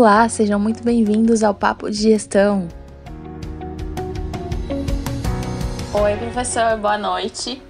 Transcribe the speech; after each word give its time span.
Olá, 0.00 0.26
sejam 0.30 0.58
muito 0.58 0.82
bem-vindos 0.82 1.42
ao 1.42 1.52
Papo 1.52 1.90
de 1.90 1.98
Gestão. 1.98 2.66
Oi, 5.92 6.16
professor, 6.16 6.78
boa 6.78 6.96
noite. 6.96 7.62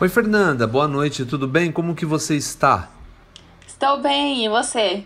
Oi, 0.00 0.08
Fernanda, 0.08 0.66
boa 0.66 0.88
noite, 0.88 1.26
tudo 1.26 1.46
bem? 1.46 1.70
Como 1.70 1.94
que 1.94 2.06
você 2.06 2.34
está? 2.34 2.88
Estou 3.66 4.00
bem, 4.00 4.46
e 4.46 4.48
você? 4.48 5.04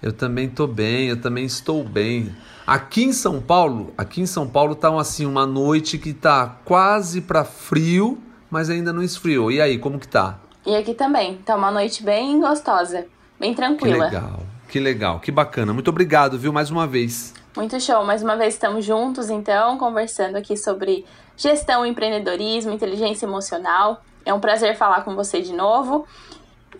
Eu 0.00 0.12
também 0.12 0.46
estou 0.46 0.68
bem, 0.68 1.08
eu 1.08 1.20
também 1.20 1.46
estou 1.46 1.82
bem. 1.82 2.32
Aqui 2.64 3.02
em 3.02 3.12
São 3.12 3.40
Paulo, 3.40 3.92
aqui 3.98 4.20
em 4.20 4.26
São 4.26 4.46
Paulo 4.46 4.76
tá 4.76 4.96
assim 5.00 5.26
uma 5.26 5.44
noite 5.44 5.98
que 5.98 6.12
tá 6.12 6.60
quase 6.64 7.20
para 7.20 7.44
frio, 7.44 8.22
mas 8.48 8.70
ainda 8.70 8.92
não 8.92 9.02
esfriou. 9.02 9.50
E 9.50 9.60
aí, 9.60 9.78
como 9.78 9.98
que 9.98 10.06
tá? 10.06 10.38
E 10.64 10.76
aqui 10.76 10.94
também, 10.94 11.38
tá 11.38 11.56
uma 11.56 11.72
noite 11.72 12.04
bem 12.04 12.40
gostosa, 12.40 13.04
bem 13.40 13.52
tranquila. 13.52 14.08
Que 14.08 14.14
legal, 14.14 14.53
que 14.68 14.78
legal, 14.78 15.20
que 15.20 15.30
bacana. 15.30 15.72
Muito 15.72 15.88
obrigado, 15.88 16.38
viu, 16.38 16.52
mais 16.52 16.70
uma 16.70 16.86
vez. 16.86 17.34
Muito 17.56 17.78
show, 17.80 18.04
mais 18.04 18.22
uma 18.22 18.36
vez 18.36 18.54
estamos 18.54 18.84
juntos, 18.84 19.30
então, 19.30 19.78
conversando 19.78 20.36
aqui 20.36 20.56
sobre 20.56 21.04
gestão, 21.36 21.86
empreendedorismo, 21.86 22.72
inteligência 22.72 23.26
emocional. 23.26 24.02
É 24.24 24.34
um 24.34 24.40
prazer 24.40 24.76
falar 24.76 25.02
com 25.02 25.14
você 25.14 25.40
de 25.40 25.52
novo. 25.52 26.06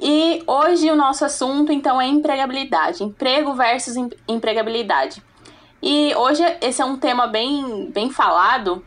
E 0.01 0.43
hoje 0.47 0.91
o 0.91 0.97
nosso 0.97 1.25
assunto, 1.25 1.71
então, 1.71 2.01
é 2.01 2.07
empregabilidade, 2.07 3.05
emprego 3.05 3.55
versus 3.55 3.95
empregabilidade. 4.27 5.23
E 5.81 6.15
hoje 6.17 6.43
esse 6.61 6.83
é 6.83 6.85
um 6.85 6.97
tema 6.97 7.27
bem, 7.27 7.91
bem 7.93 8.11
falado, 8.11 8.85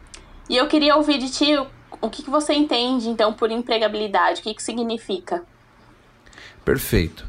e 0.49 0.57
eu 0.57 0.67
queria 0.67 0.95
ouvir 0.95 1.17
de 1.17 1.29
ti 1.29 1.57
o 2.01 2.09
que, 2.09 2.23
que 2.23 2.29
você 2.29 2.53
entende, 2.53 3.09
então, 3.09 3.33
por 3.33 3.51
empregabilidade? 3.51 4.41
O 4.41 4.43
que, 4.43 4.53
que 4.53 4.63
significa? 4.63 5.43
Perfeito. 6.63 7.25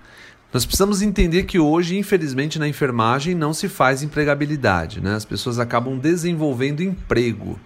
Nós 0.52 0.64
precisamos 0.64 1.02
entender 1.02 1.42
que 1.42 1.58
hoje, 1.58 1.98
infelizmente, 1.98 2.58
na 2.58 2.66
enfermagem 2.66 3.34
não 3.34 3.52
se 3.52 3.68
faz 3.68 4.02
empregabilidade, 4.02 5.00
né? 5.00 5.14
As 5.14 5.24
pessoas 5.24 5.58
acabam 5.58 5.98
desenvolvendo 5.98 6.82
emprego. 6.82 7.60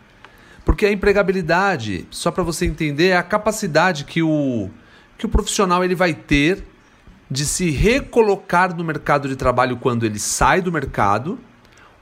Porque 0.65 0.87
a 0.87 0.93
empregabilidade, 0.93 2.07
só 2.11 2.31
para 2.33 2.43
você 2.43 2.67
entender, 2.67 3.09
é 3.09 3.17
a 3.17 3.23
capacidade 3.23 4.05
que 4.05 4.21
o, 4.21 4.69
que 5.17 5.27
o 5.27 5.29
profissional 5.29 5.85
ele 5.85 5.95
vai 5.95 6.13
ter 6.13 6.65
de 7.31 7.47
se 7.47 7.71
recolocar 7.71 8.77
no 8.77 8.83
mercado 8.83 9.29
de 9.29 9.37
trabalho 9.37 9.77
quando 9.77 10.05
ele 10.05 10.19
sai 10.19 10.61
do 10.61 10.73
mercado 10.73 11.39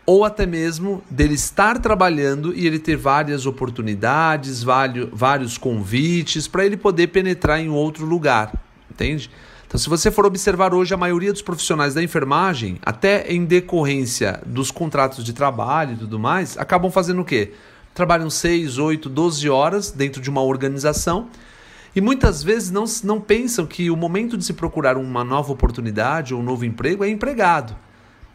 ou 0.07 0.25
até 0.25 0.45
mesmo 0.45 1.05
dele 1.11 1.35
estar 1.35 1.79
trabalhando 1.79 2.55
e 2.55 2.67
ele 2.67 2.79
ter 2.79 2.97
várias 2.97 3.47
oportunidades, 3.47 4.65
vários 5.13 5.57
convites 5.57 6.49
para 6.49 6.65
ele 6.65 6.77
poder 6.77 7.09
penetrar 7.09 7.61
em 7.61 7.69
outro 7.69 8.05
lugar, 8.05 8.53
entende? 8.91 9.31
Então, 9.71 9.79
se 9.79 9.89
você 9.89 10.11
for 10.11 10.27
observar 10.27 10.75
hoje, 10.75 10.93
a 10.93 10.97
maioria 10.97 11.33
dos 11.33 11.43
profissionais 11.43 11.95
da 11.95 12.03
enfermagem, 12.03 12.81
até 12.85 13.33
em 13.33 13.45
decorrência 13.45 14.43
dos 14.45 14.73
contratos 14.73 15.25
de 15.25 15.33
trabalho 15.33 15.93
e 15.93 15.97
tudo 15.97 16.19
mais, 16.19 16.59
acabam 16.59 16.91
fazendo 16.91 17.23
o 17.23 17.25
quê? 17.25 17.53
Trabalham 17.95 18.29
6, 18.29 18.79
8, 18.79 19.09
12 19.09 19.49
horas 19.49 19.93
dentro 19.93 20.21
de 20.21 20.29
uma 20.29 20.43
organização 20.43 21.29
e 21.95 22.01
muitas 22.01 22.43
vezes 22.43 22.73
não, 22.73 22.85
não 23.05 23.21
pensam 23.21 23.65
que 23.65 23.93
o 23.93 23.97
momento 23.97 24.37
de 24.37 24.45
se 24.45 24.55
procurar 24.55 24.97
uma 24.97 25.23
nova 25.23 25.53
oportunidade 25.53 26.35
ou 26.35 26.41
um 26.41 26.43
novo 26.43 26.65
emprego 26.65 27.05
é 27.05 27.09
empregado. 27.09 27.77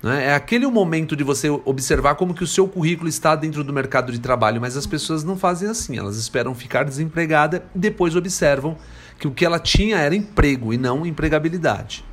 Né? 0.02 0.27
É 0.27 0.36
aquele 0.36 0.66
momento 0.67 1.17
de 1.17 1.23
você 1.25 1.49
observar 1.49 2.16
como 2.16 2.33
que 2.33 2.45
o 2.45 2.47
seu 2.47 2.66
currículo 2.66 3.09
está 3.09 3.36
dentro 3.36 3.61
do 3.61 3.73
mercado 3.73 4.09
de 4.09 4.20
trabalho, 4.20 4.61
mas 4.61 4.77
as 4.77 4.88
pessoas 4.88 5.25
não 5.25 5.36
fazem 5.36 5.67
assim, 5.67 5.97
elas 5.97 6.16
esperam 6.16 6.55
ficar 6.55 6.86
desempregada 6.86 7.66
e 7.75 7.77
depois 7.77 8.16
observam 8.16 8.77
que 9.19 9.27
o 9.27 9.31
que 9.31 9.45
ela 9.45 9.59
tinha 9.59 9.97
era 9.97 10.16
emprego 10.16 10.73
e 10.73 10.77
não 10.77 11.05
empregabilidade. 11.05 12.03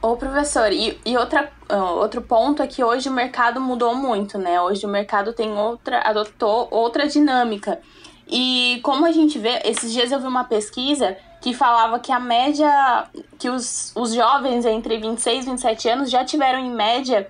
Ô 0.00 0.16
professor, 0.16 0.70
e, 0.70 1.00
e 1.04 1.16
outra, 1.16 1.50
uh, 1.70 1.76
outro 1.98 2.20
ponto 2.20 2.62
é 2.62 2.66
que 2.66 2.84
hoje 2.84 3.08
o 3.08 3.12
mercado 3.12 3.58
mudou 3.58 3.94
muito, 3.94 4.36
né? 4.36 4.60
Hoje 4.60 4.84
o 4.84 4.88
mercado 4.88 5.32
tem 5.32 5.50
outra, 5.52 6.00
adotou 6.00 6.68
outra 6.70 7.08
dinâmica. 7.08 7.80
E 8.28 8.80
como 8.82 9.06
a 9.06 9.12
gente 9.12 9.38
vê, 9.38 9.62
esses 9.64 9.92
dias 9.92 10.12
eu 10.12 10.20
vi 10.20 10.26
uma 10.26 10.44
pesquisa 10.44 11.16
que 11.40 11.54
falava 11.54 11.98
que 11.98 12.12
a 12.12 12.20
média, 12.20 13.06
que 13.38 13.48
os, 13.48 13.92
os 13.94 14.12
jovens 14.12 14.64
entre 14.64 14.98
26 14.98 15.46
e 15.46 15.50
27 15.50 15.88
anos 15.88 16.10
já 16.10 16.24
tiveram 16.24 16.58
em 16.58 16.70
média 16.70 17.26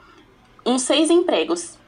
uns 0.66 0.82
seis 0.82 1.10
empregos. 1.10 1.78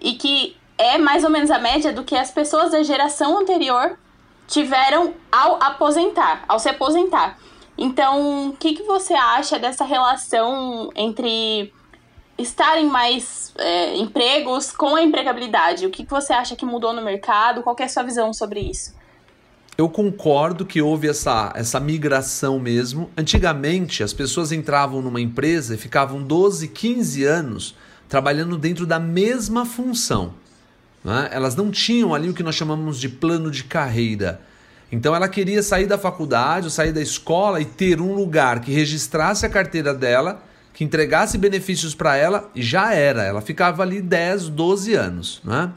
E 0.00 0.14
que 0.14 0.56
é 0.76 0.98
mais 0.98 1.22
ou 1.22 1.30
menos 1.30 1.50
a 1.50 1.58
média 1.58 1.92
do 1.92 2.02
que 2.02 2.16
as 2.16 2.30
pessoas 2.30 2.72
da 2.72 2.82
geração 2.82 3.38
anterior 3.38 3.96
tiveram 4.52 5.14
ao 5.30 5.56
aposentar, 5.62 6.44
ao 6.46 6.58
se 6.58 6.68
aposentar. 6.68 7.38
Então, 7.76 8.50
o 8.50 8.52
que, 8.52 8.74
que 8.74 8.82
você 8.82 9.14
acha 9.14 9.58
dessa 9.58 9.82
relação 9.82 10.90
entre 10.94 11.72
estarem 12.36 12.86
mais 12.86 13.54
é, 13.56 13.96
empregos 13.96 14.70
com 14.70 14.94
a 14.94 15.02
empregabilidade? 15.02 15.86
O 15.86 15.90
que, 15.90 16.04
que 16.04 16.10
você 16.10 16.34
acha 16.34 16.54
que 16.54 16.66
mudou 16.66 16.92
no 16.92 17.02
mercado? 17.02 17.62
Qual 17.62 17.74
é 17.78 17.84
a 17.84 17.88
sua 17.88 18.02
visão 18.02 18.32
sobre 18.34 18.60
isso? 18.60 18.94
eu 19.78 19.88
concordo 19.88 20.66
que 20.66 20.82
houve 20.82 21.08
essa, 21.08 21.50
essa 21.56 21.80
migração 21.80 22.58
mesmo. 22.58 23.10
Antigamente, 23.16 24.02
as 24.02 24.12
pessoas 24.12 24.52
entravam 24.52 25.00
numa 25.00 25.20
empresa 25.20 25.74
e 25.74 25.78
ficavam 25.78 26.22
12, 26.22 26.68
15 26.68 27.24
anos 27.24 27.74
trabalhando 28.08 28.58
dentro 28.58 28.86
da 28.86 29.00
mesma 29.00 29.64
função. 29.64 30.34
Né? 31.04 31.28
Elas 31.32 31.56
não 31.56 31.70
tinham 31.70 32.14
ali 32.14 32.28
o 32.28 32.34
que 32.34 32.42
nós 32.42 32.54
chamamos 32.54 32.98
de 32.98 33.08
plano 33.08 33.50
de 33.50 33.64
carreira. 33.64 34.40
Então 34.90 35.14
ela 35.14 35.28
queria 35.28 35.62
sair 35.62 35.86
da 35.86 35.96
faculdade 35.96 36.66
ou 36.66 36.70
sair 36.70 36.92
da 36.92 37.00
escola 37.00 37.60
e 37.60 37.64
ter 37.64 38.00
um 38.00 38.14
lugar 38.14 38.60
que 38.60 38.70
registrasse 38.70 39.46
a 39.46 39.48
carteira 39.48 39.94
dela, 39.94 40.42
que 40.74 40.84
entregasse 40.84 41.38
benefícios 41.38 41.94
para 41.94 42.16
ela 42.16 42.50
e 42.54 42.62
já 42.62 42.92
era. 42.92 43.22
Ela 43.22 43.40
ficava 43.40 43.82
ali 43.82 44.02
10, 44.02 44.50
12 44.50 44.94
anos. 44.94 45.40
Né? 45.44 45.72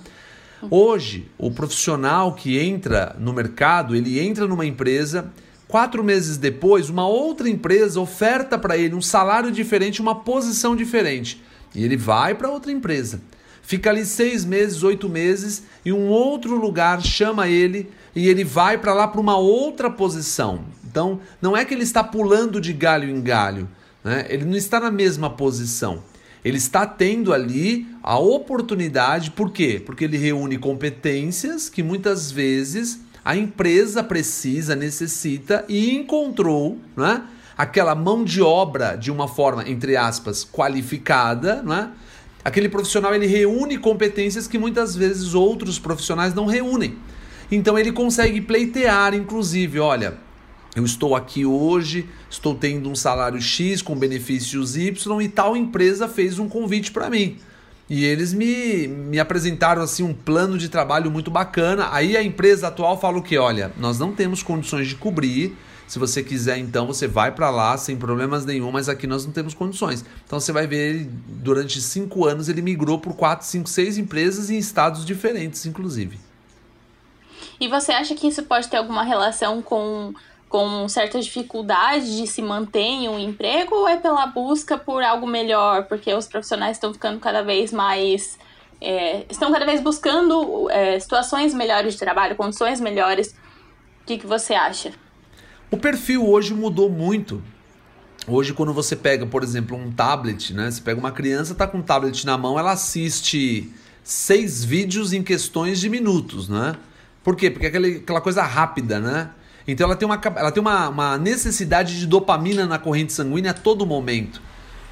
Hoje, 0.69 1.29
o 1.37 1.49
profissional 1.49 2.33
que 2.33 2.59
entra 2.59 3.15
no 3.17 3.31
mercado, 3.31 3.95
ele 3.95 4.19
entra 4.19 4.47
numa 4.47 4.65
empresa, 4.65 5.31
quatro 5.67 6.03
meses 6.03 6.37
depois, 6.37 6.89
uma 6.89 7.07
outra 7.07 7.49
empresa 7.49 7.99
oferta 7.99 8.57
para 8.57 8.77
ele 8.77 8.95
um 8.95 9.01
salário 9.01 9.51
diferente, 9.51 10.01
uma 10.01 10.15
posição 10.15 10.75
diferente. 10.75 11.41
E 11.73 11.83
ele 11.83 11.95
vai 11.95 12.35
para 12.35 12.49
outra 12.49 12.71
empresa. 12.71 13.21
Fica 13.65 13.89
ali 13.89 14.05
seis 14.05 14.45
meses, 14.45 14.83
oito 14.83 15.09
meses, 15.09 15.63
e 15.83 15.91
um 15.91 16.07
outro 16.07 16.55
lugar 16.55 17.01
chama 17.01 17.47
ele 17.47 17.89
e 18.15 18.27
ele 18.29 18.43
vai 18.43 18.77
para 18.77 18.93
lá 18.93 19.07
para 19.07 19.19
uma 19.19 19.37
outra 19.37 19.89
posição. 19.89 20.65
Então, 20.85 21.19
não 21.41 21.57
é 21.57 21.65
que 21.65 21.73
ele 21.73 21.81
está 21.81 22.03
pulando 22.03 22.61
de 22.61 22.71
galho 22.71 23.09
em 23.09 23.19
galho, 23.19 23.67
né? 24.03 24.27
ele 24.29 24.45
não 24.45 24.55
está 24.55 24.79
na 24.79 24.91
mesma 24.91 25.31
posição. 25.31 26.03
Ele 26.43 26.57
está 26.57 26.85
tendo 26.85 27.33
ali 27.33 27.87
a 28.03 28.19
oportunidade, 28.19 29.31
por 29.31 29.51
quê? 29.51 29.81
Porque 29.83 30.03
ele 30.03 30.17
reúne 30.17 30.59
competências 30.59 31.67
que 31.67 31.81
muitas 31.81 32.31
vezes 32.31 32.99
a 33.25 33.35
empresa 33.35 34.03
precisa, 34.03 34.75
necessita 34.75 35.65
e 35.67 35.95
encontrou, 35.95 36.77
né? 36.95 37.23
Aquela 37.57 37.95
mão 37.95 38.23
de 38.23 38.43
obra 38.43 38.95
de 38.95 39.11
uma 39.11 39.27
forma, 39.27 39.67
entre 39.67 39.97
aspas, 39.97 40.45
qualificada, 40.45 41.63
né? 41.63 41.89
Aquele 42.45 42.69
profissional 42.69 43.15
ele 43.15 43.25
reúne 43.25 43.75
competências 43.75 44.47
que 44.47 44.59
muitas 44.59 44.95
vezes 44.95 45.33
outros 45.33 45.79
profissionais 45.79 46.35
não 46.35 46.45
reúnem. 46.45 46.95
Então 47.51 47.77
ele 47.77 47.91
consegue 47.91 48.39
pleitear, 48.39 49.15
inclusive, 49.15 49.79
olha, 49.79 50.19
eu 50.75 50.85
estou 50.85 51.15
aqui 51.15 51.43
hoje, 51.43 52.07
estou 52.29 52.53
tendo 52.53 52.87
um 52.87 52.95
salário 52.95 53.41
X 53.41 53.81
com 53.81 53.95
benefícios 53.95 54.77
Y 54.77 55.21
e 55.23 55.27
tal 55.27 55.57
empresa 55.57 56.07
fez 56.07 56.37
um 56.37 56.47
convite 56.47 56.91
para 56.91 57.09
mim. 57.09 57.37
E 57.89 58.05
eles 58.05 58.31
me, 58.31 58.87
me 58.87 59.19
apresentaram 59.19 59.81
assim 59.81 60.03
um 60.03 60.13
plano 60.13 60.55
de 60.55 60.69
trabalho 60.69 61.09
muito 61.09 61.31
bacana. 61.31 61.89
Aí 61.91 62.15
a 62.15 62.21
empresa 62.21 62.67
atual 62.67 62.99
fala 62.99 63.17
o 63.17 63.23
que? 63.23 63.39
Olha, 63.39 63.71
nós 63.79 63.97
não 63.97 64.11
temos 64.11 64.43
condições 64.43 64.87
de 64.87 64.95
cobrir. 64.95 65.55
Se 65.87 65.99
você 65.99 66.23
quiser, 66.23 66.57
então 66.57 66.87
você 66.87 67.07
vai 67.07 67.31
para 67.31 67.49
lá 67.49 67.77
sem 67.77 67.95
problemas 67.95 68.43
nenhum, 68.45 68.71
mas 68.71 68.89
aqui 68.89 69.05
nós 69.05 69.25
não 69.25 69.31
temos 69.31 69.53
condições. 69.53 70.03
Então 70.25 70.39
você 70.39 70.51
vai 70.51 70.65
ver 70.65 71.07
durante 71.27 71.79
cinco 71.81 72.25
anos 72.25 72.49
ele 72.49 72.61
migrou 72.61 72.99
por 72.99 73.15
quatro, 73.15 73.45
cinco, 73.45 73.69
seis 73.69 73.97
empresas 73.97 74.49
em 74.49 74.57
estados 74.57 75.05
diferentes, 75.05 75.65
inclusive. 75.65 76.19
E 77.59 77.67
você 77.67 77.91
acha 77.91 78.15
que 78.15 78.27
isso 78.27 78.43
pode 78.43 78.67
ter 78.67 78.77
alguma 78.77 79.03
relação 79.03 79.61
com 79.61 80.13
com 80.47 80.87
certas 80.87 81.25
dificuldades 81.25 82.15
de 82.15 82.27
se 82.27 82.41
manter 82.41 82.79
em 82.79 83.09
um 83.09 83.19
emprego 83.19 83.75
ou 83.75 83.87
é 83.89 83.97
pela 83.97 84.25
busca 84.27 84.77
por 84.77 85.03
algo 85.03 85.27
melhor? 85.27 85.83
Porque 85.85 86.13
os 86.13 86.27
profissionais 86.27 86.77
estão 86.77 86.93
ficando 86.93 87.19
cada 87.19 87.41
vez 87.41 87.73
mais. 87.73 88.39
É, 88.79 89.25
estão 89.29 89.51
cada 89.51 89.65
vez 89.65 89.81
buscando 89.81 90.69
é, 90.69 90.99
situações 90.99 91.53
melhores 91.53 91.93
de 91.95 91.99
trabalho, 91.99 92.35
condições 92.35 92.79
melhores. 92.79 93.35
O 94.01 94.05
que, 94.05 94.17
que 94.17 94.27
você 94.27 94.53
acha? 94.53 94.93
O 95.71 95.77
perfil 95.77 96.27
hoje 96.27 96.53
mudou 96.53 96.89
muito. 96.89 97.41
Hoje, 98.27 98.53
quando 98.53 98.73
você 98.73 98.95
pega, 98.95 99.25
por 99.25 99.43
exemplo, 99.43 99.77
um 99.77 99.91
tablet, 99.91 100.53
né? 100.53 100.69
Você 100.69 100.81
pega 100.81 100.99
uma 100.99 101.11
criança, 101.11 101.53
tá 101.53 101.67
com 101.67 101.79
um 101.79 101.81
tablet 101.81 102.25
na 102.25 102.37
mão, 102.37 102.57
ela 102.57 102.71
assiste 102.71 103.71
seis 104.03 104.63
vídeos 104.63 105.13
em 105.13 105.23
questões 105.23 105.79
de 105.79 105.89
minutos, 105.89 106.47
né? 106.47 106.75
Por 107.23 107.35
quê? 107.35 107.49
Porque 107.49 107.65
é 107.65 107.69
aquela, 107.69 107.87
aquela 107.87 108.21
coisa 108.21 108.43
rápida, 108.43 108.99
né? 108.99 109.29
Então 109.67 109.85
ela 109.85 109.95
tem, 109.95 110.07
uma, 110.07 110.21
ela 110.35 110.51
tem 110.51 110.61
uma, 110.61 110.89
uma 110.89 111.17
necessidade 111.17 111.99
de 111.99 112.05
dopamina 112.05 112.67
na 112.67 112.77
corrente 112.77 113.13
sanguínea 113.13 113.51
a 113.51 113.53
todo 113.53 113.85
momento. 113.85 114.41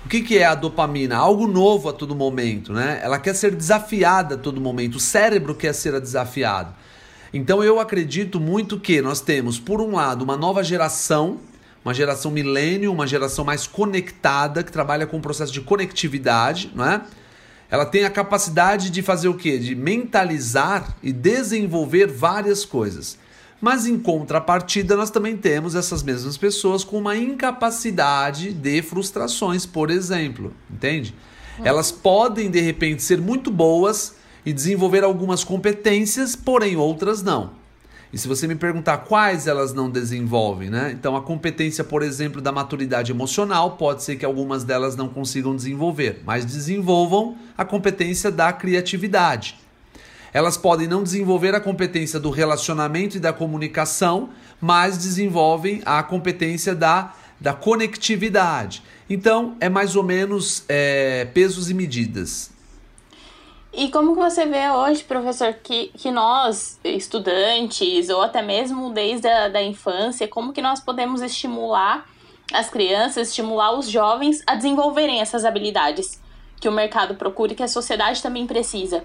O 0.05 0.09
que, 0.09 0.21
que 0.21 0.37
é 0.37 0.45
a 0.45 0.55
dopamina? 0.55 1.15
Algo 1.15 1.47
novo 1.47 1.89
a 1.89 1.93
todo 1.93 2.15
momento, 2.15 2.73
né? 2.73 2.99
Ela 3.03 3.19
quer 3.19 3.35
ser 3.35 3.55
desafiada 3.55 4.35
a 4.35 4.37
todo 4.37 4.59
momento. 4.59 4.95
O 4.95 4.99
cérebro 4.99 5.55
quer 5.55 5.73
ser 5.73 5.99
desafiado. 6.01 6.73
Então 7.33 7.63
eu 7.63 7.79
acredito 7.79 8.39
muito 8.39 8.79
que 8.79 9.01
nós 9.01 9.19
temos, 9.19 9.57
por 9.59 9.81
um 9.81 9.95
lado, 9.95 10.21
uma 10.21 10.37
nova 10.37 10.63
geração, 10.63 11.39
uma 11.83 11.93
geração 11.93 12.29
milênio, 12.29 12.91
uma 12.91 13.07
geração 13.07 13.43
mais 13.43 13.65
conectada, 13.65 14.63
que 14.63 14.71
trabalha 14.71 15.07
com 15.07 15.17
o 15.17 15.21
processo 15.21 15.51
de 15.51 15.59
conectividade, 15.59 16.71
não 16.75 16.85
é? 16.85 17.01
Ela 17.71 17.85
tem 17.87 18.05
a 18.05 18.09
capacidade 18.09 18.91
de 18.91 19.01
fazer 19.01 19.29
o 19.29 19.33
quê? 19.33 19.57
De 19.57 19.73
mentalizar 19.73 20.95
e 21.01 21.11
desenvolver 21.11 22.05
várias 22.05 22.63
coisas. 22.63 23.17
Mas 23.59 23.87
em 23.87 23.97
contrapartida, 23.97 24.95
nós 24.95 25.09
também 25.09 25.35
temos 25.35 25.73
essas 25.73 26.03
mesmas 26.03 26.37
pessoas 26.37 26.83
com 26.83 26.99
uma 26.99 27.17
incapacidade 27.17 28.53
de 28.53 28.81
frustrações, 28.83 29.65
por 29.65 29.89
exemplo, 29.89 30.53
entende? 30.69 31.15
Elas 31.63 31.91
podem 31.91 32.51
de 32.51 32.59
repente 32.59 33.01
ser 33.01 33.19
muito 33.19 33.49
boas 33.49 34.15
e 34.45 34.51
desenvolver 34.51 35.03
algumas 35.03 35.43
competências, 35.43 36.35
porém 36.35 36.75
outras 36.75 37.21
não. 37.21 37.51
E 38.13 38.17
se 38.17 38.27
você 38.27 38.45
me 38.45 38.53
perguntar 38.53 38.99
quais 38.99 39.47
elas 39.47 39.73
não 39.73 39.89
desenvolvem, 39.89 40.69
né? 40.69 40.91
Então 40.91 41.15
a 41.15 41.21
competência, 41.21 41.83
por 41.83 42.03
exemplo, 42.03 42.39
da 42.39 42.51
maturidade 42.51 43.11
emocional, 43.11 43.71
pode 43.71 44.03
ser 44.03 44.17
que 44.17 44.23
algumas 44.23 44.63
delas 44.63 44.95
não 44.95 45.09
consigam 45.09 45.55
desenvolver, 45.55 46.21
mas 46.23 46.45
desenvolvam 46.45 47.35
a 47.57 47.65
competência 47.65 48.29
da 48.29 48.53
criatividade. 48.53 49.55
Elas 50.31 50.57
podem 50.57 50.87
não 50.87 51.01
desenvolver 51.01 51.55
a 51.55 51.59
competência 51.59 52.19
do 52.19 52.29
relacionamento 52.29 53.17
e 53.17 53.19
da 53.19 53.33
comunicação, 53.33 54.29
mas 54.61 54.95
desenvolvem 54.97 55.81
a 55.83 56.01
competência 56.03 56.75
da, 56.75 57.13
da 57.39 57.53
conectividade. 57.53 58.83
Então, 59.09 59.55
é 59.59 59.69
mais 59.69 59.95
ou 59.95 60.03
menos 60.03 60.63
é, 60.69 61.25
pesos 61.33 61.69
e 61.69 61.73
medidas. 61.73 62.52
E 63.73 63.89
como 63.89 64.13
que 64.13 64.21
você 64.21 64.45
vê 64.45 64.69
hoje, 64.69 65.03
professor, 65.03 65.51
que, 65.53 65.87
que 65.97 66.11
nós, 66.11 66.79
estudantes, 66.83 68.07
ou 68.09 68.21
até 68.21 68.39
mesmo 68.39 68.93
desde 68.93 69.27
a 69.27 69.49
da 69.49 69.63
infância, 69.63 70.27
como 70.27 70.53
que 70.53 70.61
nós 70.61 70.79
podemos 70.79 71.23
estimular 71.23 72.07
as 72.53 72.69
crianças, 72.69 73.29
estimular 73.29 73.71
os 73.77 73.89
jovens 73.89 74.43
a 74.45 74.53
desenvolverem 74.53 75.21
essas 75.21 75.43
habilidades 75.43 76.21
que 76.61 76.69
o 76.69 76.71
mercado 76.71 77.15
procura 77.15 77.53
e 77.53 77.55
que 77.55 77.63
a 77.63 77.67
sociedade 77.67 78.21
também 78.21 78.45
precisa? 78.45 79.03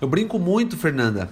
Eu 0.00 0.06
brinco 0.06 0.38
muito, 0.38 0.76
Fernanda, 0.76 1.30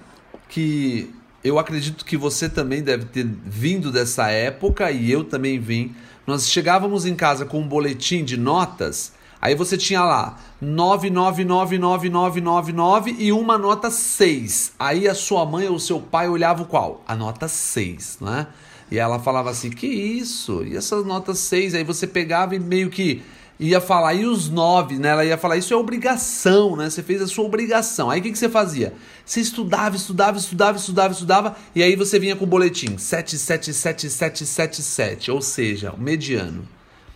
que 0.49 1.15
eu 1.45 1.57
acredito 1.57 2.05
que 2.05 2.17
você 2.17 2.49
também 2.49 2.83
deve 2.83 3.05
ter 3.05 3.25
vindo 3.25 3.93
dessa 3.93 4.29
época 4.29 4.91
e 4.91 5.11
eu 5.11 5.23
também 5.23 5.61
vim. 5.61 5.95
Nós 6.27 6.49
chegávamos 6.49 7.07
em 7.07 7.15
casa 7.15 7.47
com 7.47 7.61
um 7.61 7.69
boletim 7.69 8.25
de 8.25 8.37
notas, 8.37 9.13
aí 9.43 9.55
você 9.57 9.77
tinha 9.77 10.03
lá 10.03 10.39
999999 10.61 13.17
e 13.19 13.33
uma 13.33 13.59
nota 13.59 13.91
6. 13.91 14.75
Aí 14.79 15.09
a 15.09 15.15
sua 15.15 15.45
mãe 15.45 15.69
ou 15.69 15.79
seu 15.79 16.01
pai 16.01 16.27
olhava 16.29 16.63
o 16.63 16.67
qual? 16.67 17.03
A 17.07 17.15
nota 17.15 17.47
6, 17.49 18.19
né? 18.21 18.47
E 18.91 18.99
ela 18.99 19.19
falava 19.19 19.51
assim: 19.51 19.69
"Que 19.69 19.87
isso? 19.87 20.65
E 20.65 20.75
essas 20.77 21.05
notas 21.05 21.39
6?" 21.41 21.75
Aí 21.75 21.83
você 21.83 22.07
pegava 22.07 22.55
e 22.55 22.61
meio 22.61 22.89
que 22.89 23.21
ia 23.59 23.81
falar, 23.81 24.15
e 24.15 24.25
os 24.25 24.49
nove, 24.49 24.97
né? 24.99 25.09
Ela 25.11 25.25
ia 25.25 25.37
falar, 25.39 25.57
isso 25.57 25.73
é 25.73 25.77
obrigação, 25.77 26.75
né? 26.77 26.91
Você 26.91 27.01
fez 27.03 27.23
a 27.23 27.29
sua 27.29 27.45
obrigação. 27.45 28.11
Aí 28.11 28.19
o 28.21 28.23
que, 28.23 28.33
que 28.33 28.39
você 28.39 28.49
fazia? 28.49 28.93
Você 29.25 29.41
estudava, 29.41 29.95
estudava, 29.95 30.37
estudava, 30.37 30.77
estudava, 30.77 31.13
estudava, 31.13 31.57
e 31.75 31.83
aí 31.83 31.95
você 31.95 32.19
vinha 32.19 32.35
com 32.35 32.45
o 32.45 32.49
boletim 32.49 32.97
7777777, 32.97 35.33
ou 35.33 35.41
seja, 35.41 35.93
o 35.93 36.01
mediano. 36.01 36.67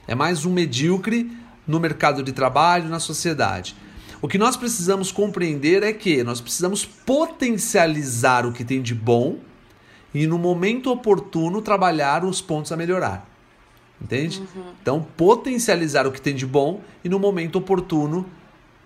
É 0.07 0.15
mais 0.15 0.47
um 0.47 0.53
medíocre 0.53 1.29
no 1.67 1.81
mercado 1.81 2.23
de 2.23 2.33
trabalho, 2.33 2.89
na 2.89 2.99
sociedade. 3.01 3.77
O 4.23 4.29
que 4.29 4.39
nós 4.39 4.57
precisamos 4.57 5.13
compreender 5.13 5.83
é 5.83 5.93
que 5.93 6.23
nós 6.25 6.41
precisamos 6.41 6.85
potencializar 6.85 8.47
o 8.47 8.53
que 8.53 8.65
tem 8.65 8.81
de 8.81 8.95
bom 8.95 9.39
e 10.15 10.27
no 10.27 10.39
momento 10.39 10.91
oportuno 10.91 11.61
trabalhar 11.61 12.25
os 12.25 12.41
pontos 12.41 12.73
a 12.73 12.77
melhorar. 12.77 13.29
Entende? 14.01 14.41
Uhum. 14.41 14.65
Então, 14.81 15.07
potencializar 15.17 16.07
o 16.07 16.13
que 16.13 16.21
tem 16.21 16.35
de 16.35 16.47
bom 16.47 16.81
e 17.03 17.09
no 17.09 17.19
momento 17.19 17.57
oportuno 17.57 18.27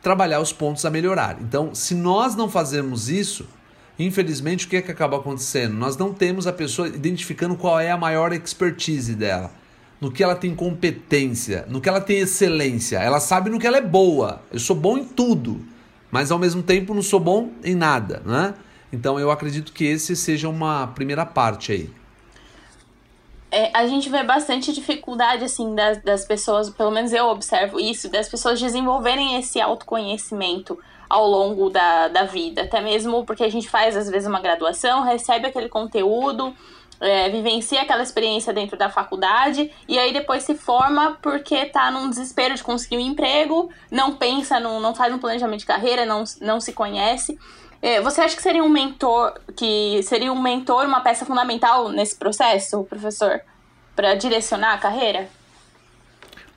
trabalhar 0.03 0.41
os 0.41 0.53
pontos 0.53 0.85
a 0.85 0.91
melhorar. 0.91 1.38
Então, 1.41 1.75
se 1.75 1.94
nós 1.94 2.35
não 2.35 2.49
fazermos 2.49 3.09
isso, 3.09 3.47
infelizmente, 3.99 4.67
o 4.67 4.69
que 4.69 4.76
é 4.76 4.83
que 4.83 4.91
acaba 4.91 5.19
acontecendo? 5.19 5.75
Nós 5.75 5.97
não 5.97 6.12
temos 6.12 6.47
a 6.47 6.53
pessoa 6.53 6.88
identificando 6.88 7.55
qual 7.55 7.79
é 7.79 7.91
a 7.91 7.97
maior 7.97 8.33
expertise 8.33 9.15
dela, 9.15 9.53
no 10.00 10.11
que 10.11 10.23
ela 10.23 10.35
tem 10.35 10.55
competência, 10.55 11.67
no 11.69 11.81
que 11.81 11.88
ela 11.88 12.00
tem 12.00 12.19
excelência. 12.19 12.99
Ela 12.99 13.20
sabe 13.20 13.50
no 13.50 13.58
que 13.58 13.67
ela 13.67 13.76
é 13.76 13.82
boa. 13.82 14.43
Eu 14.52 14.58
sou 14.58 14.75
bom 14.75 14.97
em 14.97 15.05
tudo, 15.05 15.61
mas 16.11 16.31
ao 16.31 16.38
mesmo 16.38 16.62
tempo 16.62 16.94
não 16.94 17.02
sou 17.02 17.20
bom 17.20 17.50
em 17.62 17.75
nada, 17.75 18.23
né? 18.25 18.55
Então, 18.93 19.20
eu 19.20 19.31
acredito 19.31 19.73
que 19.73 19.85
esse 19.85 20.17
seja 20.17 20.49
uma 20.49 20.88
primeira 20.88 21.25
parte 21.25 21.70
aí 21.73 21.91
é, 23.50 23.70
a 23.75 23.87
gente 23.87 24.08
vê 24.08 24.23
bastante 24.23 24.73
dificuldade, 24.73 25.44
assim, 25.44 25.75
das, 25.75 26.02
das 26.02 26.25
pessoas, 26.25 26.70
pelo 26.70 26.91
menos 26.91 27.12
eu 27.12 27.26
observo 27.26 27.81
isso, 27.81 28.08
das 28.08 28.29
pessoas 28.29 28.61
desenvolverem 28.61 29.37
esse 29.37 29.61
autoconhecimento 29.61 30.79
ao 31.08 31.26
longo 31.26 31.69
da, 31.69 32.06
da 32.08 32.25
vida. 32.25 32.62
Até 32.62 32.81
mesmo 32.81 33.25
porque 33.25 33.43
a 33.43 33.49
gente 33.49 33.69
faz, 33.69 33.97
às 33.97 34.08
vezes, 34.08 34.29
uma 34.29 34.41
graduação, 34.41 35.02
recebe 35.02 35.49
aquele 35.49 35.69
conteúdo, 35.69 36.55
é, 37.00 37.29
vivencia 37.31 37.81
aquela 37.81 38.02
experiência 38.02 38.52
dentro 38.52 38.76
da 38.76 38.91
faculdade 38.91 39.70
e 39.88 39.99
aí 39.99 40.12
depois 40.12 40.43
se 40.43 40.55
forma 40.55 41.19
porque 41.23 41.64
tá 41.67 41.91
num 41.91 42.11
desespero 42.11 42.55
de 42.55 42.62
conseguir 42.62 42.99
um 42.99 43.00
emprego, 43.00 43.70
não 43.91 44.17
pensa, 44.17 44.61
não, 44.61 44.79
não 44.81 44.94
faz 44.94 45.12
um 45.12 45.19
planejamento 45.19 45.61
de 45.61 45.67
carreira, 45.67 46.05
não, 46.05 46.25
não 46.41 46.61
se 46.61 46.73
conhece. 46.73 47.38
É, 47.82 48.00
você 48.00 48.20
acha 48.20 48.37
que 48.37 48.43
seria 48.43 48.62
um 48.62 48.69
mentor, 48.69 49.32
que 49.56 50.02
seria 50.02 50.31
um 50.31 50.41
mentor 50.41 50.85
uma 50.85 51.00
peça 51.00 51.25
fundamental 51.25 51.88
nesse 51.88 52.14
processo, 52.14 52.85
professor, 52.85 53.41
para 53.97 54.14
direcionar 54.14 54.75
a 54.75 54.79
carreira? 54.79 55.29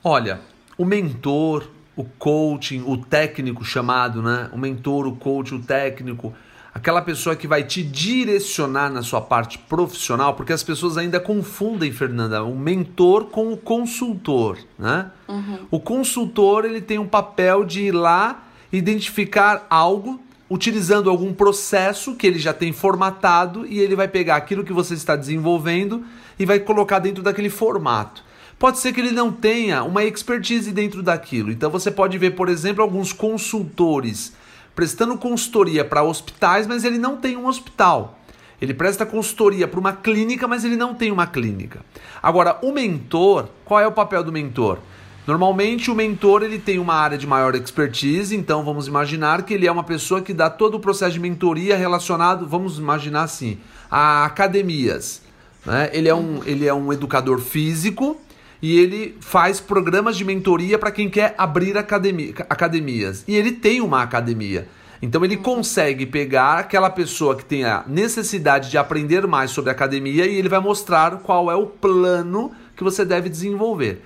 Olha, 0.02 0.40
o 0.76 0.84
mentor, 0.84 1.66
o 1.96 2.04
coaching, 2.04 2.84
o 2.86 2.98
técnico 2.98 3.64
chamado, 3.64 4.22
né? 4.22 4.50
O 4.52 4.58
mentor, 4.58 5.06
o 5.06 5.16
coach, 5.16 5.54
o 5.54 5.62
técnico, 5.62 6.34
aquela 6.74 7.00
pessoa 7.00 7.36
que 7.36 7.46
vai 7.46 7.62
te 7.62 7.84
direcionar 7.84 8.90
na 8.90 9.00
sua 9.00 9.20
parte 9.20 9.58
profissional, 9.58 10.34
porque 10.34 10.52
as 10.52 10.62
pessoas 10.62 10.98
ainda 10.98 11.20
confundem, 11.20 11.92
Fernanda, 11.92 12.42
o 12.42 12.58
mentor 12.58 13.26
com 13.26 13.52
o 13.52 13.56
consultor, 13.56 14.58
né? 14.76 15.10
Uhum. 15.28 15.58
O 15.70 15.78
consultor 15.78 16.64
ele 16.64 16.80
tem 16.80 16.98
um 16.98 17.06
papel 17.06 17.64
de 17.64 17.82
ir 17.82 17.92
lá 17.92 18.42
identificar 18.72 19.64
algo 19.70 20.20
utilizando 20.50 21.08
algum 21.08 21.32
processo 21.32 22.16
que 22.16 22.26
ele 22.26 22.38
já 22.38 22.52
tem 22.52 22.72
formatado 22.72 23.64
e 23.66 23.78
ele 23.78 23.94
vai 23.94 24.08
pegar 24.08 24.36
aquilo 24.36 24.64
que 24.64 24.72
você 24.72 24.94
está 24.94 25.14
desenvolvendo 25.14 26.04
e 26.38 26.44
vai 26.44 26.58
colocar 26.58 26.98
dentro 26.98 27.22
daquele 27.22 27.50
formato. 27.50 28.22
Pode 28.58 28.78
ser 28.78 28.92
que 28.92 29.00
ele 29.00 29.10
não 29.10 29.32
tenha 29.32 29.82
uma 29.84 30.04
expertise 30.04 30.72
dentro 30.72 31.02
daquilo. 31.02 31.50
Então 31.50 31.70
você 31.70 31.90
pode 31.90 32.18
ver, 32.18 32.32
por 32.32 32.48
exemplo, 32.48 32.82
alguns 32.82 33.12
consultores 33.12 34.32
prestando 34.74 35.16
consultoria 35.16 35.84
para 35.84 36.02
hospitais, 36.02 36.66
mas 36.66 36.84
ele 36.84 36.98
não 36.98 37.16
tem 37.16 37.36
um 37.36 37.46
hospital. 37.46 38.18
Ele 38.60 38.72
presta 38.72 39.04
consultoria 39.04 39.68
para 39.68 39.80
uma 39.80 39.92
clínica, 39.92 40.48
mas 40.48 40.64
ele 40.64 40.76
não 40.76 40.94
tem 40.94 41.10
uma 41.10 41.26
clínica. 41.26 41.80
Agora, 42.22 42.58
o 42.62 42.72
mentor, 42.72 43.48
qual 43.64 43.80
é 43.80 43.86
o 43.86 43.92
papel 43.92 44.22
do 44.22 44.32
mentor? 44.32 44.78
Normalmente 45.26 45.90
o 45.90 45.94
mentor 45.94 46.42
ele 46.42 46.58
tem 46.58 46.78
uma 46.78 46.94
área 46.94 47.16
de 47.16 47.26
maior 47.26 47.54
expertise, 47.54 48.36
então 48.36 48.62
vamos 48.62 48.86
imaginar 48.86 49.42
que 49.42 49.54
ele 49.54 49.66
é 49.66 49.72
uma 49.72 49.82
pessoa 49.82 50.20
que 50.20 50.34
dá 50.34 50.50
todo 50.50 50.74
o 50.74 50.80
processo 50.80 51.14
de 51.14 51.20
mentoria 51.20 51.76
relacionado, 51.76 52.46
vamos 52.46 52.78
imaginar 52.78 53.22
assim, 53.22 53.58
a 53.90 54.26
academias. 54.26 55.22
Né? 55.64 55.88
Ele, 55.94 56.08
é 56.08 56.14
um, 56.14 56.42
ele 56.44 56.66
é 56.66 56.74
um 56.74 56.92
educador 56.92 57.38
físico 57.38 58.20
e 58.64 58.78
ele 58.78 59.14
faz 59.20 59.60
programas 59.60 60.16
de 60.16 60.24
mentoria 60.24 60.78
para 60.78 60.90
quem 60.90 61.10
quer 61.10 61.34
abrir 61.36 61.76
academia, 61.76 62.32
academias. 62.48 63.22
E 63.28 63.36
ele 63.36 63.52
tem 63.52 63.82
uma 63.82 64.00
academia. 64.00 64.66
Então 65.02 65.22
ele 65.22 65.36
consegue 65.36 66.06
pegar 66.06 66.60
aquela 66.60 66.88
pessoa 66.88 67.36
que 67.36 67.44
tem 67.44 67.62
a 67.64 67.84
necessidade 67.86 68.70
de 68.70 68.78
aprender 68.78 69.26
mais 69.26 69.50
sobre 69.50 69.70
academia 69.70 70.24
e 70.24 70.36
ele 70.36 70.48
vai 70.48 70.60
mostrar 70.60 71.18
qual 71.18 71.50
é 71.50 71.54
o 71.54 71.66
plano 71.66 72.52
que 72.74 72.82
você 72.82 73.04
deve 73.04 73.28
desenvolver. 73.28 74.02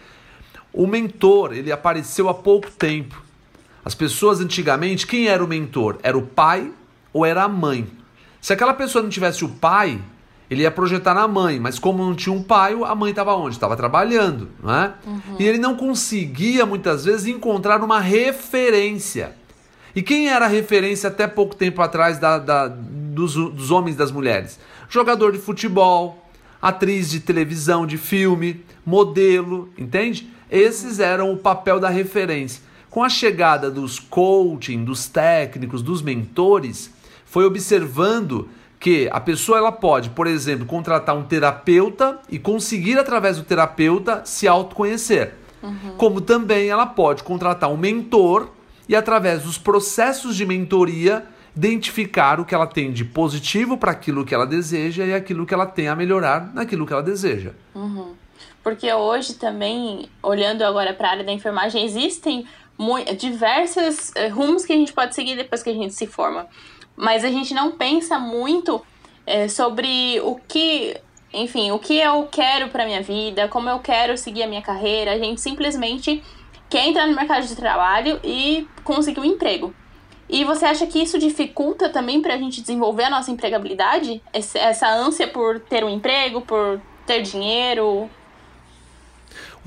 O 0.72 0.88
mentor, 0.88 1.52
ele 1.52 1.70
apareceu 1.70 2.28
há 2.28 2.34
pouco 2.34 2.68
tempo. 2.68 3.22
As 3.84 3.94
pessoas 3.94 4.40
antigamente, 4.40 5.06
quem 5.06 5.28
era 5.28 5.44
o 5.44 5.46
mentor? 5.46 5.98
Era 6.02 6.18
o 6.18 6.26
pai 6.26 6.72
ou 7.12 7.24
era 7.24 7.44
a 7.44 7.48
mãe? 7.48 7.86
Se 8.40 8.52
aquela 8.52 8.74
pessoa 8.74 9.04
não 9.04 9.08
tivesse 9.08 9.44
o 9.44 9.50
pai, 9.50 10.00
ele 10.50 10.62
ia 10.62 10.70
projetar 10.70 11.14
na 11.14 11.28
mãe, 11.28 11.60
mas 11.60 11.78
como 11.78 12.04
não 12.04 12.14
tinha 12.14 12.34
um 12.34 12.42
pai, 12.42 12.74
a 12.84 12.94
mãe 12.94 13.10
estava 13.10 13.34
onde? 13.34 13.56
Estava 13.56 13.76
trabalhando, 13.76 14.48
não 14.62 14.74
é? 14.74 14.94
Uhum. 15.06 15.36
E 15.38 15.44
ele 15.44 15.58
não 15.58 15.76
conseguia 15.76 16.64
muitas 16.64 17.04
vezes 17.04 17.26
encontrar 17.26 17.82
uma 17.82 18.00
referência. 18.00 19.36
E 19.94 20.02
quem 20.02 20.28
era 20.28 20.46
a 20.46 20.48
referência 20.48 21.08
até 21.08 21.26
pouco 21.26 21.54
tempo 21.54 21.82
atrás 21.82 22.18
da, 22.18 22.38
da 22.38 22.68
dos, 22.68 23.34
dos 23.34 23.70
homens 23.70 23.94
e 23.94 23.98
das 23.98 24.10
mulheres? 24.10 24.58
Jogador 24.88 25.32
de 25.32 25.38
futebol, 25.38 26.30
atriz 26.62 27.10
de 27.10 27.20
televisão, 27.20 27.86
de 27.86 27.98
filme, 27.98 28.64
modelo, 28.86 29.68
entende? 29.76 30.30
Esses 30.50 30.98
eram 30.98 31.32
o 31.32 31.36
papel 31.36 31.78
da 31.78 31.90
referência. 31.90 32.62
Com 32.88 33.04
a 33.04 33.08
chegada 33.10 33.70
dos 33.70 33.98
coaching, 33.98 34.82
dos 34.82 35.06
técnicos, 35.06 35.82
dos 35.82 36.00
mentores, 36.00 36.90
foi 37.26 37.44
observando 37.44 38.48
que 38.80 39.08
a 39.10 39.20
pessoa 39.20 39.58
ela 39.58 39.72
pode, 39.72 40.10
por 40.10 40.26
exemplo, 40.26 40.64
contratar 40.64 41.16
um 41.16 41.24
terapeuta 41.24 42.20
e 42.30 42.38
conseguir 42.38 42.98
através 42.98 43.36
do 43.36 43.42
terapeuta 43.42 44.22
se 44.24 44.46
autoconhecer. 44.46 45.34
Uhum. 45.62 45.94
Como 45.96 46.20
também 46.20 46.68
ela 46.68 46.86
pode 46.86 47.22
contratar 47.24 47.70
um 47.70 47.76
mentor 47.76 48.50
e 48.88 48.94
através 48.94 49.42
dos 49.42 49.58
processos 49.58 50.36
de 50.36 50.46
mentoria 50.46 51.26
identificar 51.56 52.38
o 52.38 52.44
que 52.44 52.54
ela 52.54 52.68
tem 52.68 52.92
de 52.92 53.04
positivo 53.04 53.76
para 53.76 53.90
aquilo 53.90 54.24
que 54.24 54.32
ela 54.32 54.46
deseja 54.46 55.04
e 55.04 55.12
aquilo 55.12 55.44
que 55.44 55.52
ela 55.52 55.66
tem 55.66 55.88
a 55.88 55.96
melhorar 55.96 56.54
naquilo 56.54 56.86
que 56.86 56.92
ela 56.92 57.02
deseja. 57.02 57.50
Uhum. 57.74 58.14
Porque 58.62 58.92
hoje 58.92 59.34
também, 59.34 60.08
olhando 60.22 60.62
agora 60.62 60.94
para 60.94 61.08
a 61.08 61.10
área 61.12 61.24
da 61.24 61.32
enfermagem, 61.32 61.84
existem 61.84 62.46
diversos 63.18 64.14
eh, 64.14 64.28
rumos 64.28 64.64
que 64.64 64.72
a 64.72 64.76
gente 64.76 64.92
pode 64.92 65.16
seguir 65.16 65.36
depois 65.36 65.62
que 65.62 65.70
a 65.70 65.74
gente 65.74 65.94
se 65.94 66.06
forma. 66.06 66.46
Mas 66.98 67.24
a 67.24 67.30
gente 67.30 67.54
não 67.54 67.70
pensa 67.70 68.18
muito 68.18 68.84
é, 69.24 69.46
sobre 69.46 70.20
o 70.24 70.34
que, 70.48 70.96
enfim, 71.32 71.70
o 71.70 71.78
que 71.78 71.96
eu 71.96 72.26
quero 72.26 72.70
para 72.70 72.84
minha 72.84 73.00
vida, 73.00 73.46
como 73.46 73.68
eu 73.68 73.78
quero 73.78 74.18
seguir 74.18 74.42
a 74.42 74.48
minha 74.48 74.60
carreira. 74.60 75.12
A 75.12 75.18
gente 75.18 75.40
simplesmente 75.40 76.20
quer 76.68 76.88
entrar 76.88 77.06
no 77.06 77.14
mercado 77.14 77.46
de 77.46 77.54
trabalho 77.54 78.18
e 78.24 78.66
conseguir 78.82 79.20
um 79.20 79.24
emprego. 79.24 79.72
E 80.28 80.44
você 80.44 80.66
acha 80.66 80.88
que 80.88 80.98
isso 81.00 81.20
dificulta 81.20 81.88
também 81.88 82.20
para 82.20 82.34
a 82.34 82.36
gente 82.36 82.60
desenvolver 82.60 83.04
a 83.04 83.10
nossa 83.10 83.30
empregabilidade? 83.30 84.20
Essa 84.32 84.88
ânsia 84.88 85.28
por 85.28 85.60
ter 85.60 85.84
um 85.84 85.88
emprego, 85.88 86.40
por 86.40 86.80
ter 87.06 87.22
dinheiro? 87.22 88.10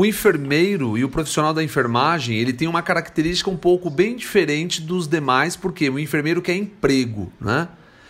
O 0.01 0.05
enfermeiro 0.05 0.97
e 0.97 1.03
o 1.03 1.09
profissional 1.09 1.53
da 1.53 1.63
enfermagem, 1.63 2.35
ele 2.35 2.53
tem 2.53 2.67
uma 2.67 2.81
característica 2.81 3.51
um 3.51 3.55
pouco 3.55 3.87
bem 3.87 4.15
diferente 4.15 4.81
dos 4.81 5.07
demais, 5.07 5.55
porque 5.55 5.87
o 5.91 5.99
enfermeiro 5.99 6.41
quer 6.41 6.55
emprego, 6.55 7.31
né? 7.39 7.67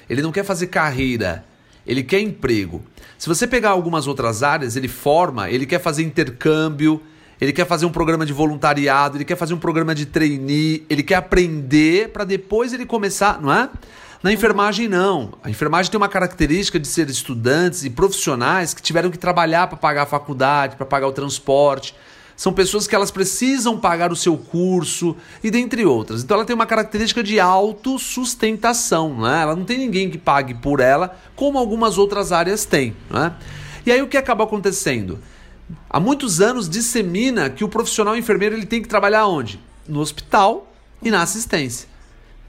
Ele 0.10 0.22
não 0.22 0.32
quer 0.32 0.46
fazer 0.46 0.68
carreira, 0.68 1.44
ele 1.86 2.02
quer 2.02 2.22
emprego. 2.22 2.82
Se 3.18 3.28
você 3.28 3.46
pegar 3.46 3.72
algumas 3.72 4.08
outras 4.08 4.42
áreas, 4.42 4.78
ele 4.78 4.88
forma, 4.88 5.50
ele 5.50 5.66
quer 5.66 5.82
fazer 5.82 6.04
intercâmbio, 6.04 7.04
ele 7.42 7.52
quer 7.52 7.68
fazer 7.68 7.86
um 7.86 7.92
programa 7.92 8.26
de 8.26 8.32
voluntariado, 8.32 9.18
ele 9.18 9.26
quer 9.26 9.36
fazer 9.36 9.54
um 9.54 9.60
programa 9.60 9.94
de 9.94 10.06
trainee, 10.06 10.86
ele 10.90 11.04
quer 11.04 11.16
aprender 11.16 12.08
para 12.14 12.24
depois 12.24 12.72
ele 12.72 12.86
começar, 12.86 13.42
não 13.42 13.52
é? 13.52 13.70
Na 14.24 14.32
enfermagem, 14.32 14.88
não. 14.88 15.34
A 15.44 15.50
enfermagem 15.50 15.92
tem 15.92 15.98
uma 15.98 16.08
característica 16.08 16.80
de 16.80 16.88
ser 16.88 17.10
estudantes 17.10 17.84
e 17.84 17.90
profissionais 17.90 18.74
que 18.74 18.82
tiveram 18.82 19.10
que 19.10 19.18
trabalhar 19.18 19.68
para 19.68 19.78
pagar 19.78 20.04
a 20.04 20.06
faculdade, 20.06 20.76
para 20.76 20.86
pagar 20.86 21.08
o 21.08 21.12
transporte. 21.12 21.96
São 22.36 22.54
pessoas 22.54 22.88
que 22.88 22.96
elas 22.96 23.12
precisam 23.12 23.80
pagar 23.80 24.12
o 24.12 24.16
seu 24.16 24.38
curso 24.38 25.16
e 25.44 25.50
dentre 25.50 25.86
outras. 25.86 26.24
Então 26.24 26.36
ela 26.36 26.46
tem 26.46 26.56
uma 26.56 26.66
característica 26.66 27.24
de 27.24 27.40
autossustentação, 27.40 29.22
né? 29.22 29.42
Ela 29.42 29.56
não 29.56 29.66
tem 29.66 29.78
ninguém 29.78 30.10
que 30.10 30.18
pague 30.18 30.54
por 30.54 30.80
ela, 30.80 31.18
como 31.36 31.58
algumas 31.58 31.98
outras 31.98 32.32
áreas 32.32 32.66
têm, 32.66 32.96
né? 33.10 33.34
E 33.86 33.92
aí 33.92 34.02
o 34.02 34.08
que 34.08 34.18
acaba 34.18 34.44
acontecendo? 34.44 35.20
há 35.90 36.00
muitos 36.00 36.42
anos 36.42 36.70
dissemina 36.70 37.50
que 37.50 37.64
o 37.64 37.70
profissional 37.70 38.16
enfermeiro 38.16 38.56
ele 38.56 38.66
tem 38.66 38.82
que 38.82 38.88
trabalhar 38.88 39.28
onde? 39.28 39.60
No 39.88 40.00
hospital 40.00 40.72
e 41.02 41.10
na 41.10 41.22
assistência. 41.22 41.88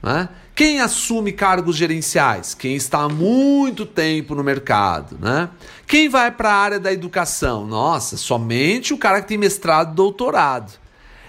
Né? 0.01 0.29
Quem 0.55 0.79
assume 0.81 1.31
cargos 1.31 1.75
gerenciais? 1.75 2.53
Quem 2.53 2.75
está 2.75 2.99
há 2.99 3.09
muito 3.09 3.87
tempo 3.87 4.35
no 4.35 4.43
mercado. 4.43 5.17
Né? 5.19 5.49
Quem 5.87 6.07
vai 6.07 6.29
para 6.29 6.51
a 6.51 6.55
área 6.55 6.79
da 6.79 6.93
educação? 6.93 7.65
Nossa, 7.65 8.17
somente 8.17 8.93
o 8.93 8.97
cara 8.97 9.21
que 9.21 9.27
tem 9.27 9.37
mestrado 9.37 9.95
doutorado. 9.95 10.73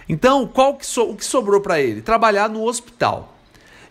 Então, 0.07 0.47
qual 0.47 0.77
que 0.77 0.85
so, 0.85 1.11
o 1.11 1.17
que 1.17 1.25
sobrou 1.25 1.63
para 1.63 1.81
ele? 1.81 2.03
Trabalhar 2.03 2.51
no 2.51 2.65
hospital. 2.65 3.35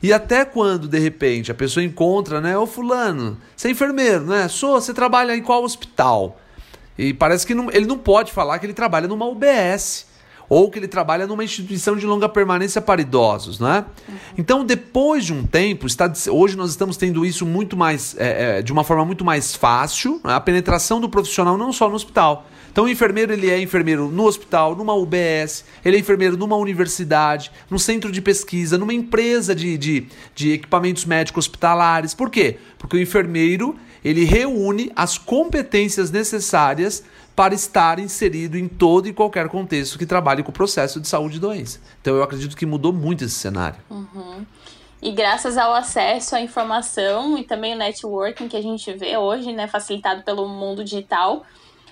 E 0.03 0.13
até 0.13 0.45
quando, 0.45 0.87
de 0.87 0.99
repente, 0.99 1.51
a 1.51 1.55
pessoa 1.55 1.83
encontra, 1.83 2.39
né? 2.39 2.55
Ô 2.55 2.67
fulano, 2.67 3.37
você 3.55 3.69
é 3.69 3.71
enfermeiro, 3.71 4.25
né? 4.25 4.47
Sou, 4.47 4.79
você 4.79 4.93
trabalha 4.93 5.35
em 5.35 5.41
qual 5.41 5.63
hospital? 5.63 6.37
E 6.95 7.11
parece 7.11 7.47
que 7.47 7.55
não, 7.55 7.71
ele 7.71 7.87
não 7.87 7.97
pode 7.97 8.31
falar 8.31 8.59
que 8.59 8.65
ele 8.67 8.73
trabalha 8.73 9.07
numa 9.07 9.25
UBS 9.25 10.05
ou 10.53 10.69
que 10.69 10.77
ele 10.77 10.87
trabalha 10.87 11.25
numa 11.25 11.43
instituição 11.43 11.95
de 11.95 12.05
longa 12.05 12.29
permanência 12.29 12.79
para 12.79 13.01
idosos, 13.01 13.59
né? 13.59 13.85
Uhum. 14.07 14.15
Então, 14.37 14.63
depois 14.63 15.25
de 15.25 15.33
um 15.33 15.43
tempo, 15.43 15.87
está, 15.87 16.11
hoje 16.29 16.55
nós 16.55 16.69
estamos 16.69 16.95
tendo 16.95 17.25
isso 17.25 17.43
muito 17.43 17.75
mais, 17.75 18.15
é, 18.19 18.59
é, 18.59 18.61
de 18.61 18.71
uma 18.71 18.83
forma 18.83 19.03
muito 19.03 19.25
mais 19.25 19.55
fácil, 19.55 20.21
né? 20.23 20.33
a 20.33 20.39
penetração 20.39 21.01
do 21.01 21.09
profissional 21.09 21.57
não 21.57 21.73
só 21.73 21.89
no 21.89 21.95
hospital. 21.95 22.45
Então, 22.71 22.85
o 22.85 22.89
enfermeiro 22.89 23.33
ele 23.33 23.49
é 23.49 23.59
enfermeiro 23.59 24.09
no 24.09 24.25
hospital, 24.25 24.75
numa 24.75 24.93
UBS, 24.93 25.65
ele 25.83 25.97
é 25.97 25.99
enfermeiro 25.99 26.37
numa 26.37 26.55
universidade, 26.55 27.51
num 27.69 27.79
centro 27.79 28.11
de 28.11 28.21
pesquisa, 28.21 28.77
numa 28.77 28.93
empresa 28.93 29.55
de, 29.55 29.75
de, 29.75 30.07
de 30.35 30.51
equipamentos 30.51 31.05
médicos 31.05 31.45
hospitalares. 31.45 32.13
Por 32.13 32.29
quê? 32.29 32.57
Porque 32.77 32.97
o 32.97 32.99
enfermeiro 32.99 33.75
ele 34.03 34.25
reúne 34.25 34.91
as 34.95 35.17
competências 35.17 36.11
necessárias 36.11 37.03
para 37.35 37.53
estar 37.53 37.99
inserido 37.99 38.57
em 38.57 38.67
todo 38.67 39.07
e 39.07 39.13
qualquer 39.13 39.47
contexto 39.49 39.97
que 39.97 40.05
trabalhe 40.05 40.43
com 40.43 40.51
o 40.51 40.53
processo 40.53 40.99
de 40.99 41.07
saúde 41.07 41.37
e 41.37 41.39
doença. 41.39 41.79
Então 42.01 42.15
eu 42.15 42.23
acredito 42.23 42.55
que 42.55 42.65
mudou 42.65 42.93
muito 42.93 43.23
esse 43.23 43.35
cenário. 43.35 43.79
Uhum. 43.89 44.45
E 45.01 45.11
graças 45.11 45.57
ao 45.57 45.73
acesso 45.73 46.35
à 46.35 46.41
informação 46.41 47.37
e 47.37 47.43
também 47.43 47.73
o 47.73 47.77
networking 47.77 48.47
que 48.47 48.55
a 48.55 48.61
gente 48.61 48.93
vê 48.93 49.17
hoje, 49.17 49.51
né, 49.51 49.67
facilitado 49.67 50.23
pelo 50.23 50.47
mundo 50.47 50.83
digital, 50.83 51.43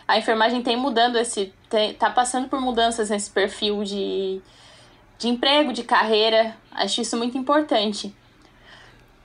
a 0.08 0.18
enfermagem 0.18 0.62
tem 0.62 0.78
mudando 0.78 1.18
esse, 1.18 1.54
tem, 1.70 1.94
tá 1.94 2.10
passando 2.10 2.48
por 2.48 2.62
mudanças 2.62 3.10
nesse 3.10 3.30
perfil 3.30 3.84
de, 3.84 4.42
de 5.18 5.28
emprego, 5.28 5.74
de 5.74 5.84
carreira. 5.84 6.56
Acho 6.72 7.02
isso 7.02 7.18
muito 7.18 7.38
importante. 7.38 8.16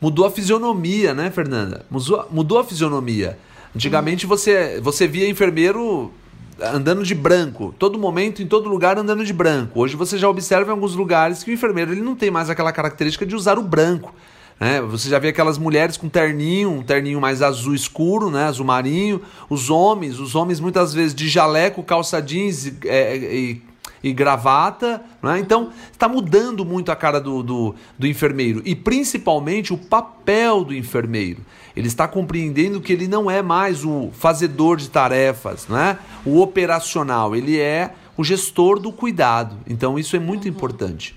Mudou 0.01 0.27
a 0.27 0.31
fisionomia, 0.31 1.15
né, 1.15 1.31
Fernanda? 1.31 1.87
Mudou, 1.91 2.29
mudou 2.31 2.59
a 2.59 2.65
fisionomia. 2.65 3.39
Antigamente 3.77 4.25
você, 4.25 4.81
você 4.81 5.07
via 5.07 5.29
enfermeiro 5.29 6.11
andando 6.59 7.03
de 7.03 7.15
branco, 7.15 7.75
todo 7.79 7.99
momento, 7.99 8.43
em 8.43 8.47
todo 8.47 8.71
lugar 8.71 8.99
andando 8.99 9.23
de 9.23 9.35
branco. 9.35 9.79
Hoje 9.79 9.95
você 9.95 10.17
já 10.17 10.27
observa 10.27 10.71
em 10.71 10.75
alguns 10.75 10.95
lugares 10.95 11.45
que 11.45 11.51
o 11.51 11.53
enfermeiro 11.53 11.93
ele 11.93 12.01
não 12.01 12.17
tem 12.17 12.31
mais 12.31 12.49
aquela 12.49 12.73
característica 12.73 13.27
de 13.27 13.37
usar 13.37 13.59
o 13.59 13.63
branco. 13.63 14.15
Né? 14.59 14.81
Você 14.81 15.11
já 15.11 15.19
vê 15.19 15.29
aquelas 15.29 15.59
mulheres 15.59 15.99
com 15.99 16.09
terninho, 16.09 16.71
um 16.71 16.83
terninho 16.83 17.21
mais 17.21 17.43
azul 17.43 17.75
escuro, 17.75 18.31
né? 18.31 18.45
azul 18.45 18.65
marinho. 18.65 19.21
Os 19.51 19.69
homens, 19.69 20.19
os 20.19 20.35
homens 20.35 20.59
muitas 20.59 20.95
vezes 20.95 21.15
de 21.15 21.29
jaleco, 21.29 21.83
calça 21.83 22.19
jeans 22.23 22.65
e, 22.65 22.79
é, 22.87 23.15
e 23.15 23.63
e 24.03 24.13
gravata. 24.13 25.03
Né? 25.23 25.39
Então, 25.39 25.73
está 25.91 26.09
mudando 26.09 26.65
muito 26.65 26.91
a 26.91 26.97
cara 26.97 27.21
do, 27.21 27.43
do, 27.43 27.75
do 27.99 28.07
enfermeiro 28.07 28.63
e 28.65 28.75
principalmente 28.75 29.73
o 29.73 29.79
papel 29.79 30.65
do 30.65 30.75
enfermeiro. 30.75 31.41
Ele 31.77 31.89
está 31.89 32.09
compreendendo 32.09 32.81
que 32.81 32.93
ele 32.93 33.07
não 33.07 33.31
é 33.31 33.43
mais 33.43 33.85
o 33.85 34.11
fazedor 34.13 34.77
de 34.77 34.89
tarefas, 34.89 35.69
né? 35.69 35.99
o 36.25 36.41
operacional, 36.41 37.37
ele 37.37 37.61
é 37.61 37.93
o 38.17 38.25
gestor 38.25 38.79
do 38.79 38.91
cuidado. 38.91 39.59
Então, 39.67 39.99
isso 39.99 40.17
é 40.17 40.19
muito 40.19 40.45
uhum. 40.45 40.51
importante. 40.51 41.15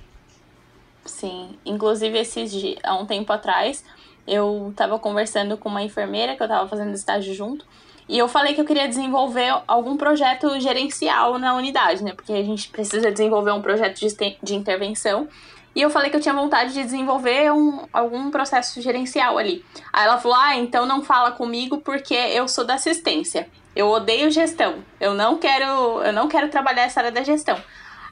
Sim, 1.06 1.58
inclusive 1.66 2.18
esses 2.20 2.52
dias, 2.52 2.78
há 2.84 2.96
um 2.96 3.06
tempo 3.06 3.32
atrás, 3.34 3.84
eu 4.28 4.68
estava 4.70 5.00
conversando 5.00 5.58
com 5.58 5.70
uma 5.70 5.82
enfermeira 5.82 6.36
que 6.36 6.44
eu 6.44 6.46
estava 6.46 6.68
fazendo 6.68 6.94
estágio 6.94 7.34
junto. 7.34 7.66
E 8.10 8.18
eu 8.18 8.28
falei 8.28 8.56
que 8.56 8.60
eu 8.60 8.66
queria 8.66 8.88
desenvolver 8.88 9.62
algum 9.68 9.96
projeto 9.96 10.60
gerencial 10.60 11.38
na 11.38 11.54
unidade, 11.54 12.04
né? 12.04 12.12
Porque 12.12 12.34
a 12.34 12.44
gente 12.44 12.68
precisa 12.70 13.12
desenvolver 13.12 13.52
um 13.52 13.62
projeto 13.62 14.00
de, 14.00 14.38
de 14.42 14.56
intervenção. 14.56 15.30
E 15.76 15.82
eu 15.84 15.92
falei 15.92 16.10
que 16.10 16.16
eu 16.16 16.20
tinha 16.20 16.34
vontade 16.34 16.74
de 16.74 16.84
desenvolver 16.84 17.54
um, 17.54 17.86
algum 17.94 18.32
processo 18.32 18.82
gerencial 18.82 19.38
ali. 19.38 19.64
Aí 19.94 20.06
ela 20.06 20.18
falou: 20.18 20.36
Ah, 20.36 20.56
então 20.56 20.88
não 20.88 21.04
fala 21.04 21.34
comigo 21.34 21.82
porque 21.82 22.16
eu 22.16 22.48
sou 22.48 22.66
da 22.66 22.74
assistência. 22.74 23.48
Eu 23.76 23.88
odeio 23.90 24.32
gestão. 24.32 24.84
Eu 25.00 25.14
não 25.14 25.38
quero, 25.38 26.02
eu 26.02 26.12
não 26.12 26.28
quero 26.28 26.50
trabalhar 26.50 26.86
essa 26.86 27.02
área 27.02 27.12
da 27.12 27.22
gestão. 27.22 27.62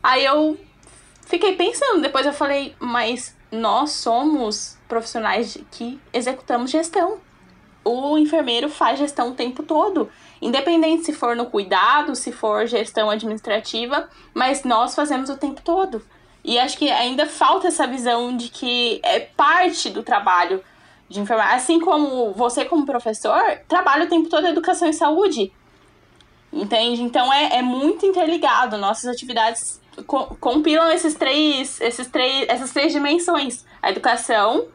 Aí 0.04 0.24
eu 0.24 0.56
fiquei 1.26 1.56
pensando, 1.56 2.02
depois 2.04 2.24
eu 2.24 2.34
falei, 2.34 2.76
mas 2.80 3.36
nós 3.52 3.94
somos 3.94 4.78
profissionais 4.88 5.58
que 5.72 6.00
executamos 6.14 6.70
gestão 6.70 7.20
o 7.88 8.18
enfermeiro 8.18 8.70
faz 8.70 9.00
gestão 9.00 9.30
o 9.30 9.34
tempo 9.34 9.64
todo. 9.64 10.10
Independente 10.42 11.06
se 11.06 11.14
for 11.14 11.36
no 11.36 11.46
cuidado, 11.48 12.16
se 12.16 12.32
for 12.32 12.68
gestão 12.68 13.10
administrativa, 13.10 14.10
mas 14.34 14.64
nós 14.64 14.94
fazemos 14.94 15.30
o 15.30 15.38
tempo 15.38 15.62
todo. 15.64 16.04
E 16.44 16.60
acho 16.60 16.78
que 16.78 16.90
ainda 16.90 17.26
falta 17.26 17.68
essa 17.68 17.88
visão 17.88 18.36
de 18.36 18.50
que 18.50 19.02
é 19.04 19.20
parte 19.20 19.90
do 19.90 20.04
trabalho 20.04 20.64
de 21.10 21.20
enfermagem. 21.20 21.56
Assim 21.56 21.80
como 21.80 22.32
você, 22.34 22.66
como 22.66 22.86
professor, 22.86 23.42
trabalha 23.68 24.06
o 24.06 24.10
tempo 24.10 24.30
todo 24.30 24.48
educação 24.48 24.88
e 24.88 24.94
saúde. 24.94 25.52
Entende? 26.52 27.02
Então 27.02 27.32
é, 27.34 27.58
é 27.58 27.62
muito 27.62 28.06
interligado. 28.06 28.78
Nossas 28.78 29.06
atividades 29.06 29.82
compilam 30.40 30.90
esses 30.92 31.16
três, 31.16 31.82
esses 31.82 32.08
três, 32.08 32.48
essas 32.48 32.72
três 32.72 32.94
dimensões: 32.94 33.66
a 33.82 33.90
educação, 33.90 34.68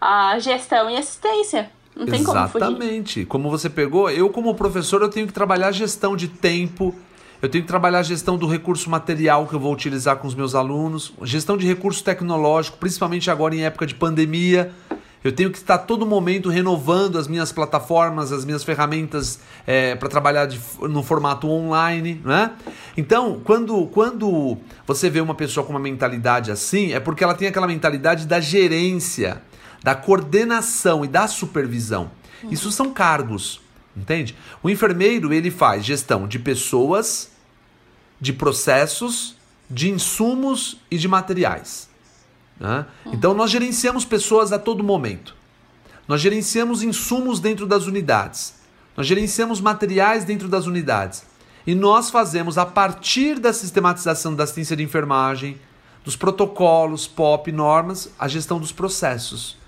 a 0.00 0.38
gestão 0.38 0.90
e 0.90 0.96
a 0.96 1.00
assistência. 1.00 1.70
Não 1.96 2.06
tem 2.06 2.24
como. 2.24 2.38
Exatamente. 2.38 3.24
Como 3.24 3.50
você 3.50 3.70
pegou, 3.70 4.10
eu 4.10 4.28
como 4.30 4.54
professor 4.54 5.02
eu 5.02 5.08
tenho 5.08 5.26
que 5.26 5.32
trabalhar 5.32 5.70
gestão 5.72 6.16
de 6.16 6.28
tempo, 6.28 6.94
eu 7.40 7.48
tenho 7.48 7.62
que 7.62 7.68
trabalhar 7.68 8.00
a 8.00 8.02
gestão 8.02 8.36
do 8.36 8.46
recurso 8.46 8.88
material 8.90 9.46
que 9.46 9.54
eu 9.54 9.60
vou 9.60 9.72
utilizar 9.72 10.16
com 10.16 10.26
os 10.26 10.34
meus 10.34 10.54
alunos, 10.54 11.12
gestão 11.22 11.56
de 11.56 11.66
recurso 11.66 12.02
tecnológico, 12.02 12.78
principalmente 12.78 13.30
agora 13.30 13.54
em 13.54 13.64
época 13.64 13.86
de 13.86 13.94
pandemia. 13.94 14.72
Eu 15.22 15.32
tenho 15.32 15.50
que 15.50 15.56
estar 15.56 15.78
todo 15.78 16.04
momento 16.04 16.50
renovando 16.50 17.18
as 17.18 17.26
minhas 17.26 17.50
plataformas, 17.50 18.30
as 18.30 18.44
minhas 18.44 18.62
ferramentas 18.62 19.40
é, 19.66 19.94
para 19.94 20.06
trabalhar 20.06 20.44
de, 20.44 20.60
no 20.82 21.02
formato 21.02 21.48
online, 21.48 22.20
né? 22.22 22.50
Então, 22.94 23.40
quando, 23.42 23.86
quando 23.86 24.58
você 24.86 25.08
vê 25.08 25.22
uma 25.22 25.34
pessoa 25.34 25.64
com 25.64 25.72
uma 25.72 25.80
mentalidade 25.80 26.50
assim, 26.50 26.92
é 26.92 27.00
porque 27.00 27.24
ela 27.24 27.34
tem 27.34 27.48
aquela 27.48 27.66
mentalidade 27.66 28.26
da 28.26 28.38
gerência, 28.38 29.40
da 29.84 29.94
coordenação 29.94 31.04
e 31.04 31.08
da 31.08 31.28
supervisão. 31.28 32.10
Isso 32.50 32.72
são 32.72 32.90
cargos, 32.90 33.60
entende? 33.94 34.34
O 34.62 34.70
enfermeiro 34.70 35.30
ele 35.30 35.50
faz 35.50 35.84
gestão 35.84 36.26
de 36.26 36.38
pessoas, 36.38 37.30
de 38.18 38.32
processos, 38.32 39.36
de 39.68 39.90
insumos 39.90 40.78
e 40.90 40.96
de 40.96 41.06
materiais. 41.06 41.90
Né? 42.58 42.86
Então 43.12 43.34
nós 43.34 43.50
gerenciamos 43.50 44.06
pessoas 44.06 44.52
a 44.52 44.58
todo 44.58 44.82
momento. 44.82 45.36
Nós 46.08 46.22
gerenciamos 46.22 46.82
insumos 46.82 47.38
dentro 47.38 47.66
das 47.66 47.86
unidades. 47.86 48.54
Nós 48.96 49.06
gerenciamos 49.06 49.60
materiais 49.60 50.24
dentro 50.24 50.48
das 50.48 50.66
unidades. 50.66 51.24
E 51.66 51.74
nós 51.74 52.08
fazemos, 52.08 52.56
a 52.56 52.64
partir 52.64 53.38
da 53.38 53.52
sistematização 53.52 54.34
da 54.34 54.44
assistência 54.44 54.76
de 54.76 54.82
enfermagem, 54.82 55.58
dos 56.02 56.16
protocolos, 56.16 57.06
POP, 57.06 57.52
normas, 57.52 58.10
a 58.18 58.28
gestão 58.28 58.58
dos 58.58 58.72
processos. 58.72 59.62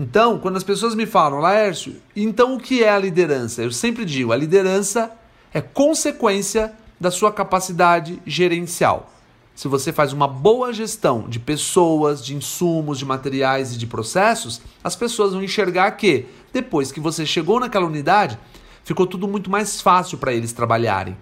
Então, 0.00 0.38
quando 0.38 0.56
as 0.56 0.64
pessoas 0.64 0.94
me 0.94 1.06
falam, 1.06 1.38
Laércio, 1.38 1.96
então 2.16 2.54
o 2.54 2.60
que 2.60 2.82
é 2.82 2.90
a 2.90 2.98
liderança? 2.98 3.62
Eu 3.62 3.70
sempre 3.70 4.04
digo, 4.04 4.32
a 4.32 4.36
liderança 4.36 5.12
é 5.52 5.60
consequência 5.60 6.72
da 6.98 7.10
sua 7.10 7.30
capacidade 7.30 8.20
gerencial. 8.26 9.10
Se 9.54 9.68
você 9.68 9.92
faz 9.92 10.12
uma 10.12 10.26
boa 10.26 10.72
gestão 10.72 11.28
de 11.28 11.38
pessoas, 11.38 12.24
de 12.24 12.34
insumos, 12.34 12.98
de 12.98 13.04
materiais 13.04 13.74
e 13.74 13.78
de 13.78 13.86
processos, 13.86 14.62
as 14.82 14.96
pessoas 14.96 15.34
vão 15.34 15.42
enxergar 15.42 15.90
que 15.92 16.26
depois 16.52 16.90
que 16.90 17.00
você 17.00 17.26
chegou 17.26 17.60
naquela 17.60 17.86
unidade, 17.86 18.38
ficou 18.82 19.06
tudo 19.06 19.28
muito 19.28 19.50
mais 19.50 19.80
fácil 19.80 20.16
para 20.16 20.32
eles 20.32 20.52
trabalharem. 20.52 21.16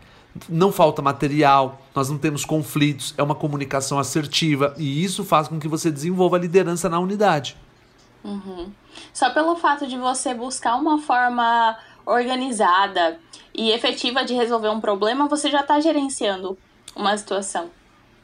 Não 0.49 0.71
falta 0.71 1.03
material, 1.03 1.83
nós 1.93 2.09
não 2.09 2.19
temos 2.19 2.45
conflitos, 2.45 3.15
é 3.19 3.23
uma 3.23 3.35
comunicação 3.35 3.99
assertiva 3.99 4.75
e 4.79 5.03
isso 5.03 5.25
faz 5.25 5.49
com 5.49 5.59
que 5.59 5.67
você 5.67 5.91
desenvolva 5.91 6.37
a 6.37 6.41
liderança 6.41 6.89
na 6.89 7.01
unidade. 7.01 7.57
Uhum. 8.23 8.71
Só 9.13 9.31
pelo 9.31 9.57
fato 9.57 9.87
de 9.87 9.97
você 9.97 10.35
buscar 10.35 10.77
uma 10.77 11.01
forma 11.01 11.77
organizada 12.05 13.19
e 13.55 13.71
efetiva 13.71 14.25
de 14.25 14.35
resolver 14.35 14.69
um 14.69 14.81
problema, 14.81 15.29
você 15.29 15.51
já 15.51 15.61
está 15.61 15.81
gerenciando 15.81 16.59
uma 16.95 17.17
situação. 17.17 17.71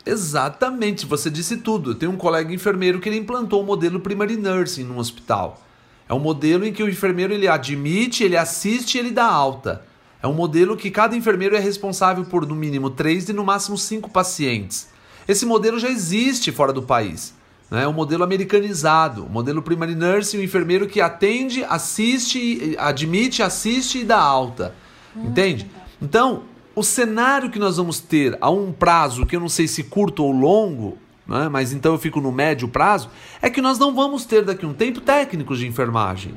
Exatamente, 0.04 1.04
você 1.04 1.28
disse 1.28 1.56
tudo. 1.56 1.90
Eu 1.90 1.94
tenho 1.96 2.12
um 2.12 2.16
colega 2.16 2.54
enfermeiro 2.54 3.00
que 3.00 3.08
ele 3.08 3.18
implantou 3.18 3.62
o 3.62 3.66
modelo 3.66 4.00
Primary 4.00 4.36
Nursing 4.36 4.84
no 4.84 4.98
hospital. 4.98 5.60
É 6.08 6.14
um 6.14 6.20
modelo 6.20 6.64
em 6.64 6.72
que 6.72 6.82
o 6.82 6.88
enfermeiro 6.88 7.32
ele 7.32 7.48
admite, 7.48 8.22
ele 8.22 8.36
assiste 8.36 8.94
e 8.94 8.98
ele 9.00 9.10
dá 9.10 9.26
alta. 9.26 9.84
É 10.22 10.28
um 10.28 10.32
modelo 10.32 10.76
que 10.76 10.90
cada 10.90 11.16
enfermeiro 11.16 11.56
é 11.56 11.58
responsável 11.58 12.24
por 12.24 12.46
no 12.46 12.54
mínimo 12.54 12.90
três 12.90 13.28
e 13.28 13.32
no 13.32 13.44
máximo 13.44 13.76
cinco 13.76 14.08
pacientes. 14.08 14.88
Esse 15.26 15.44
modelo 15.44 15.78
já 15.78 15.88
existe 15.88 16.52
fora 16.52 16.72
do 16.72 16.82
país. 16.82 17.34
Né? 17.70 17.84
É 17.84 17.88
um 17.88 17.92
modelo 17.92 18.24
americanizado. 18.24 19.24
O 19.24 19.30
modelo 19.30 19.62
Primary 19.62 19.94
Nursing, 19.94 20.38
o 20.38 20.42
enfermeiro 20.42 20.86
que 20.86 21.00
atende, 21.00 21.64
assiste, 21.64 22.76
admite, 22.78 23.42
assiste 23.42 24.00
e 24.00 24.04
dá 24.04 24.18
alta. 24.18 24.74
Entende? 25.16 25.70
Então, 26.00 26.42
o 26.74 26.82
cenário 26.82 27.50
que 27.50 27.58
nós 27.58 27.78
vamos 27.78 28.00
ter 28.00 28.36
a 28.40 28.50
um 28.50 28.70
prazo 28.72 29.24
que 29.24 29.34
eu 29.34 29.40
não 29.40 29.48
sei 29.48 29.66
se 29.66 29.84
curto 29.84 30.22
ou 30.22 30.30
longo, 30.30 30.98
né, 31.26 31.48
mas 31.48 31.72
então 31.72 31.92
eu 31.92 31.98
fico 31.98 32.20
no 32.20 32.30
médio 32.30 32.68
prazo, 32.68 33.08
é 33.40 33.48
que 33.48 33.62
nós 33.62 33.78
não 33.78 33.94
vamos 33.94 34.26
ter 34.26 34.44
daqui 34.44 34.64
a 34.64 34.68
um 34.68 34.74
tempo 34.74 35.00
técnicos 35.00 35.58
de 35.58 35.66
enfermagem. 35.66 36.34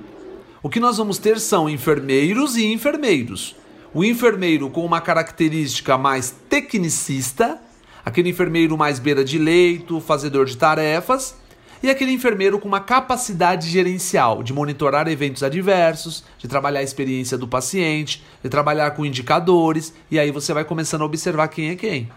O 0.64 0.70
que 0.70 0.80
nós 0.80 0.98
vamos 0.98 1.18
ter 1.18 1.40
são 1.40 1.70
enfermeiros 1.70 2.56
e 2.56 2.66
enfermeiros. 2.66 3.56
O 3.94 4.04
enfermeiro 4.04 4.70
com 4.70 4.86
uma 4.86 5.02
característica 5.02 5.98
mais 5.98 6.34
tecnicista, 6.50 7.60
aquele 8.04 8.30
enfermeiro 8.30 8.78
mais 8.78 9.00
beira 9.00 9.24
de 9.24 9.38
leito, 9.38 10.00
fazedor 10.00 10.46
de 10.46 10.58
tarefas, 10.58 11.36
e 11.82 11.90
aquele 11.90 12.12
enfermeiro 12.12 12.60
com 12.60 12.68
uma 12.68 12.82
capacidade 12.82 13.70
gerencial 13.70 14.44
de 14.44 14.52
monitorar 14.52 15.08
eventos 15.08 15.44
adversos, 15.44 16.24
de 16.38 16.48
trabalhar 16.48 16.82
a 16.82 16.84
experiência 16.84 17.38
do 17.38 17.48
paciente, 17.48 18.24
de 18.44 18.50
trabalhar 18.50 18.92
com 18.92 19.06
indicadores, 19.06 19.94
e 20.12 20.20
aí 20.20 20.32
você 20.32 20.54
vai 20.54 20.66
começando 20.66 21.02
a 21.02 21.06
observar 21.06 21.48
quem 21.48 21.70
é 21.70 21.76
quem. 21.76 22.10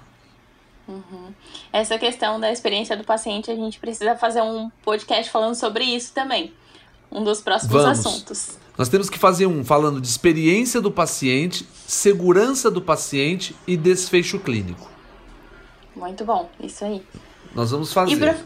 Uhum. 0.89 1.33
Essa 1.73 1.97
questão 1.99 2.41
da 2.41 2.51
experiência 2.51 2.97
do 2.97 3.05
paciente, 3.05 3.51
a 3.51 3.55
gente 3.55 3.79
precisa 3.79 4.17
fazer 4.17 4.43
um 4.43 4.71
podcast 4.85 5.31
falando 5.31 5.55
sobre 5.55 5.85
isso 5.85 6.13
também. 6.13 6.53
Um 7.11 7.23
dos 7.23 7.41
próximos 7.41 7.83
Vamos. 7.83 7.99
assuntos. 8.07 8.59
Nós 8.77 8.89
temos 8.89 9.09
que 9.09 9.19
fazer 9.19 9.47
um 9.47 9.65
falando 9.65 10.01
de 10.01 10.09
experiência 10.09 10.81
do 10.81 10.91
paciente, 10.91 11.67
segurança 11.87 12.71
do 12.71 12.81
paciente 12.81 13.55
e 13.67 13.77
desfecho 13.77 14.39
clínico. 14.39 14.92
Muito 15.95 16.25
bom, 16.25 16.49
isso 16.61 16.85
aí. 16.85 17.05
Nós 17.55 17.71
vamos 17.71 17.93
fazer. 17.93 18.37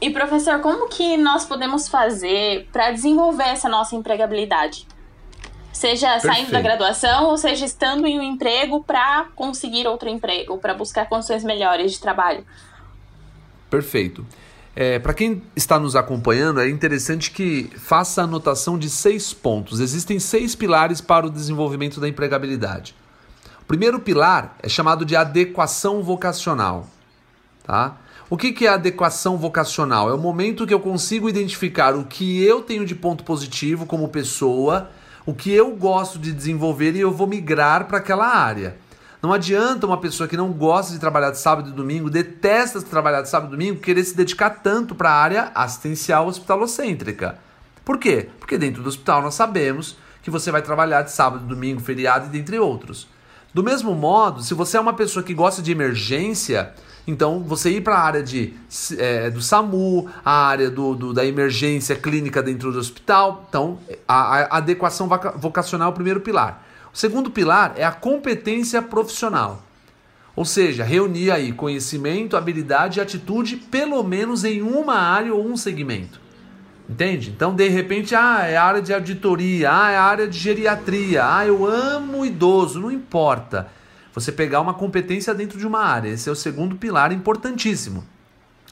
E 0.00 0.08
professor, 0.08 0.60
como 0.60 0.88
que 0.88 1.16
nós 1.18 1.44
podemos 1.44 1.86
fazer 1.86 2.68
para 2.72 2.90
desenvolver 2.90 3.44
essa 3.44 3.68
nossa 3.68 3.94
empregabilidade? 3.94 4.86
Seja 5.72 6.12
Perfeito. 6.12 6.34
saindo 6.34 6.50
da 6.52 6.60
graduação 6.60 7.26
ou 7.26 7.36
seja 7.36 7.66
estando 7.66 8.06
em 8.06 8.18
um 8.18 8.22
emprego 8.22 8.82
para 8.82 9.26
conseguir 9.36 9.86
outro 9.86 10.08
emprego, 10.08 10.56
para 10.58 10.74
buscar 10.74 11.06
condições 11.06 11.44
melhores 11.44 11.92
de 11.92 12.00
trabalho. 12.00 12.44
Perfeito. 13.68 14.26
É, 14.74 14.98
para 14.98 15.12
quem 15.12 15.42
está 15.54 15.78
nos 15.78 15.94
acompanhando, 15.94 16.60
é 16.60 16.68
interessante 16.68 17.30
que 17.30 17.70
faça 17.76 18.22
a 18.22 18.24
anotação 18.24 18.78
de 18.78 18.88
seis 18.88 19.32
pontos. 19.32 19.80
Existem 19.80 20.18
seis 20.18 20.54
pilares 20.54 21.00
para 21.00 21.26
o 21.26 21.30
desenvolvimento 21.30 22.00
da 22.00 22.08
empregabilidade. 22.08 22.94
Primeiro 23.70 24.00
pilar 24.00 24.56
é 24.64 24.68
chamado 24.68 25.04
de 25.04 25.14
adequação 25.14 26.02
vocacional. 26.02 26.88
Tá? 27.62 27.98
O 28.28 28.36
que, 28.36 28.50
que 28.50 28.66
é 28.66 28.70
adequação 28.70 29.38
vocacional? 29.38 30.10
É 30.10 30.12
o 30.12 30.18
momento 30.18 30.66
que 30.66 30.74
eu 30.74 30.80
consigo 30.80 31.28
identificar 31.28 31.94
o 31.94 32.04
que 32.04 32.44
eu 32.44 32.62
tenho 32.62 32.84
de 32.84 32.96
ponto 32.96 33.22
positivo 33.22 33.86
como 33.86 34.08
pessoa, 34.08 34.90
o 35.24 35.32
que 35.32 35.52
eu 35.52 35.70
gosto 35.76 36.18
de 36.18 36.32
desenvolver 36.32 36.96
e 36.96 36.98
eu 36.98 37.12
vou 37.12 37.28
migrar 37.28 37.86
para 37.86 37.98
aquela 37.98 38.26
área. 38.26 38.76
Não 39.22 39.32
adianta 39.32 39.86
uma 39.86 39.98
pessoa 39.98 40.28
que 40.28 40.36
não 40.36 40.50
gosta 40.50 40.92
de 40.92 40.98
trabalhar 40.98 41.30
de 41.30 41.38
sábado 41.38 41.70
e 41.70 41.72
domingo, 41.72 42.10
detesta 42.10 42.82
trabalhar 42.82 43.22
de 43.22 43.28
sábado 43.28 43.50
e 43.50 43.56
domingo, 43.56 43.80
querer 43.80 44.02
se 44.02 44.16
dedicar 44.16 44.50
tanto 44.50 44.96
para 44.96 45.10
a 45.10 45.22
área 45.22 45.52
assistencial 45.54 46.26
hospitalocêntrica. 46.26 47.38
Por 47.84 47.98
quê? 47.98 48.30
Porque 48.40 48.58
dentro 48.58 48.82
do 48.82 48.88
hospital 48.88 49.22
nós 49.22 49.36
sabemos 49.36 49.96
que 50.24 50.30
você 50.30 50.50
vai 50.50 50.60
trabalhar 50.60 51.02
de 51.02 51.12
sábado, 51.12 51.46
domingo, 51.46 51.80
feriado 51.80 52.26
e 52.26 52.30
dentre 52.30 52.58
outros. 52.58 53.06
Do 53.52 53.64
mesmo 53.64 53.94
modo, 53.94 54.42
se 54.42 54.54
você 54.54 54.76
é 54.76 54.80
uma 54.80 54.92
pessoa 54.92 55.22
que 55.22 55.34
gosta 55.34 55.60
de 55.60 55.72
emergência, 55.72 56.72
então, 57.06 57.42
você 57.42 57.70
ir 57.70 57.80
para 57.80 57.96
a 57.96 58.00
área 58.00 58.22
de, 58.22 58.54
é, 58.96 59.30
do 59.30 59.42
SAMU, 59.42 60.08
a 60.24 60.46
área 60.46 60.70
do, 60.70 60.94
do, 60.94 61.12
da 61.12 61.24
emergência 61.24 61.96
clínica 61.96 62.42
dentro 62.42 62.70
do 62.70 62.78
hospital. 62.78 63.46
Então, 63.48 63.78
a, 64.06 64.42
a 64.42 64.56
adequação 64.58 65.08
vocacional 65.36 65.88
é 65.88 65.90
o 65.90 65.94
primeiro 65.94 66.20
pilar. 66.20 66.64
O 66.92 66.96
segundo 66.96 67.30
pilar 67.30 67.74
é 67.76 67.84
a 67.84 67.90
competência 67.90 68.80
profissional. 68.82 69.62
Ou 70.36 70.44
seja, 70.44 70.84
reunir 70.84 71.30
aí 71.30 71.52
conhecimento, 71.52 72.36
habilidade 72.36 72.98
e 72.98 73.02
atitude, 73.02 73.56
pelo 73.56 74.02
menos 74.02 74.44
em 74.44 74.62
uma 74.62 74.94
área 74.94 75.34
ou 75.34 75.44
um 75.44 75.56
segmento. 75.56 76.19
Entende? 76.90 77.30
Então, 77.30 77.54
de 77.54 77.68
repente, 77.68 78.16
ah, 78.16 78.44
é 78.44 78.56
área 78.56 78.82
de 78.82 78.92
auditoria, 78.92 79.70
ah, 79.72 79.90
é 79.92 79.96
área 79.96 80.26
de 80.26 80.36
geriatria, 80.36 81.24
ah, 81.24 81.46
eu 81.46 81.64
amo 81.64 82.26
idoso, 82.26 82.80
não 82.80 82.90
importa. 82.90 83.68
Você 84.12 84.32
pegar 84.32 84.60
uma 84.60 84.74
competência 84.74 85.32
dentro 85.32 85.56
de 85.56 85.64
uma 85.64 85.84
área. 85.84 86.08
Esse 86.08 86.28
é 86.28 86.32
o 86.32 86.34
segundo 86.34 86.74
pilar 86.74 87.12
importantíssimo. 87.12 88.04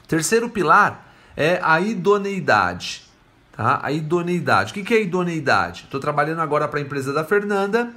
Terceiro 0.09 0.49
pilar 0.51 1.15
é 1.37 1.61
a 1.63 1.81
idoneidade. 1.81 3.05
Tá? 3.53 3.79
A 3.85 3.93
idoneidade. 3.93 4.73
O 4.73 4.85
que 4.85 4.95
é 4.95 5.01
idoneidade? 5.01 5.85
Estou 5.85 6.01
trabalhando 6.01 6.41
agora 6.41 6.67
para 6.67 6.81
a 6.81 6.83
empresa 6.83 7.13
da 7.13 7.23
Fernanda 7.23 7.93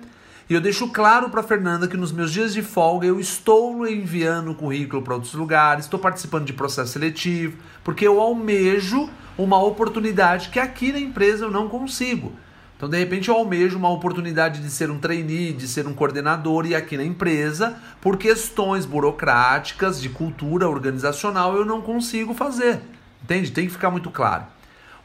e 0.48 0.54
eu 0.54 0.62
deixo 0.62 0.88
claro 0.90 1.32
para 1.32 1.40
a 1.40 1.44
Fernanda 1.44 1.88
que 1.88 1.98
nos 1.98 2.12
meus 2.12 2.32
dias 2.32 2.54
de 2.54 2.62
folga 2.62 3.08
eu 3.08 3.20
estou 3.20 3.88
enviando 3.88 4.54
currículo 4.54 5.02
para 5.02 5.16
outros 5.16 5.34
lugares, 5.34 5.86
estou 5.86 6.00
participando 6.00 6.46
de 6.46 6.54
processo 6.54 6.92
seletivo, 6.92 7.58
porque 7.84 8.08
eu 8.08 8.20
almejo 8.20 9.10
uma 9.38 9.62
oportunidade 9.62 10.50
que 10.50 10.60
aqui 10.60 10.92
na 10.92 11.00
empresa 11.00 11.46
eu 11.46 11.52
não 11.52 11.68
consigo. 11.68 12.34
Então, 12.82 12.90
de 12.90 12.98
repente, 12.98 13.30
eu 13.30 13.36
almejo 13.36 13.78
uma 13.78 13.92
oportunidade 13.92 14.60
de 14.60 14.70
ser 14.72 14.90
um 14.90 14.98
trainee, 14.98 15.54
de 15.54 15.68
ser 15.68 15.86
um 15.86 15.94
coordenador 15.94 16.66
e 16.66 16.74
aqui 16.74 16.98
na 16.98 17.04
empresa, 17.04 17.78
por 18.02 18.18
questões 18.18 18.88
burocráticas, 18.88 20.02
de 20.02 20.10
cultura 20.10 20.68
organizacional, 20.68 21.56
eu 21.56 21.64
não 21.64 21.80
consigo 21.80 22.34
fazer. 22.34 22.82
Entende? 23.24 23.52
Tem 23.52 23.68
que 23.68 23.72
ficar 23.72 23.92
muito 23.92 24.10
claro. 24.10 24.46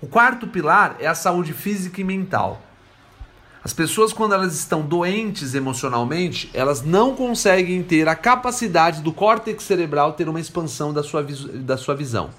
O 0.00 0.06
quarto 0.06 0.46
pilar 0.46 0.96
é 0.98 1.06
a 1.06 1.14
saúde 1.14 1.52
física 1.52 2.00
e 2.00 2.04
mental. 2.04 2.62
As 3.62 3.74
pessoas, 3.74 4.10
quando 4.10 4.32
elas 4.32 4.54
estão 4.54 4.80
doentes 4.80 5.54
emocionalmente, 5.54 6.48
elas 6.54 6.82
não 6.82 7.14
conseguem 7.14 7.82
ter 7.82 8.08
a 8.08 8.14
capacidade 8.14 9.02
do 9.02 9.12
córtex 9.12 9.64
cerebral 9.64 10.14
ter 10.14 10.30
uma 10.30 10.40
expansão 10.40 10.94
da 10.94 11.02
sua, 11.02 11.22
da 11.22 11.76
sua 11.76 11.94
visão. 11.94 12.30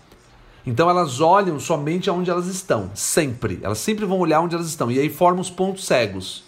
Então 0.68 0.90
elas 0.90 1.22
olham 1.22 1.58
somente 1.62 2.10
aonde 2.10 2.30
elas 2.30 2.46
estão, 2.48 2.92
sempre. 2.94 3.58
Elas 3.64 3.78
sempre 3.78 4.04
vão 4.04 4.20
olhar 4.20 4.42
onde 4.42 4.54
elas 4.54 4.68
estão. 4.68 4.92
E 4.92 5.00
aí 5.00 5.08
formam 5.08 5.40
os 5.40 5.50
pontos 5.50 5.86
cegos. 5.86 6.44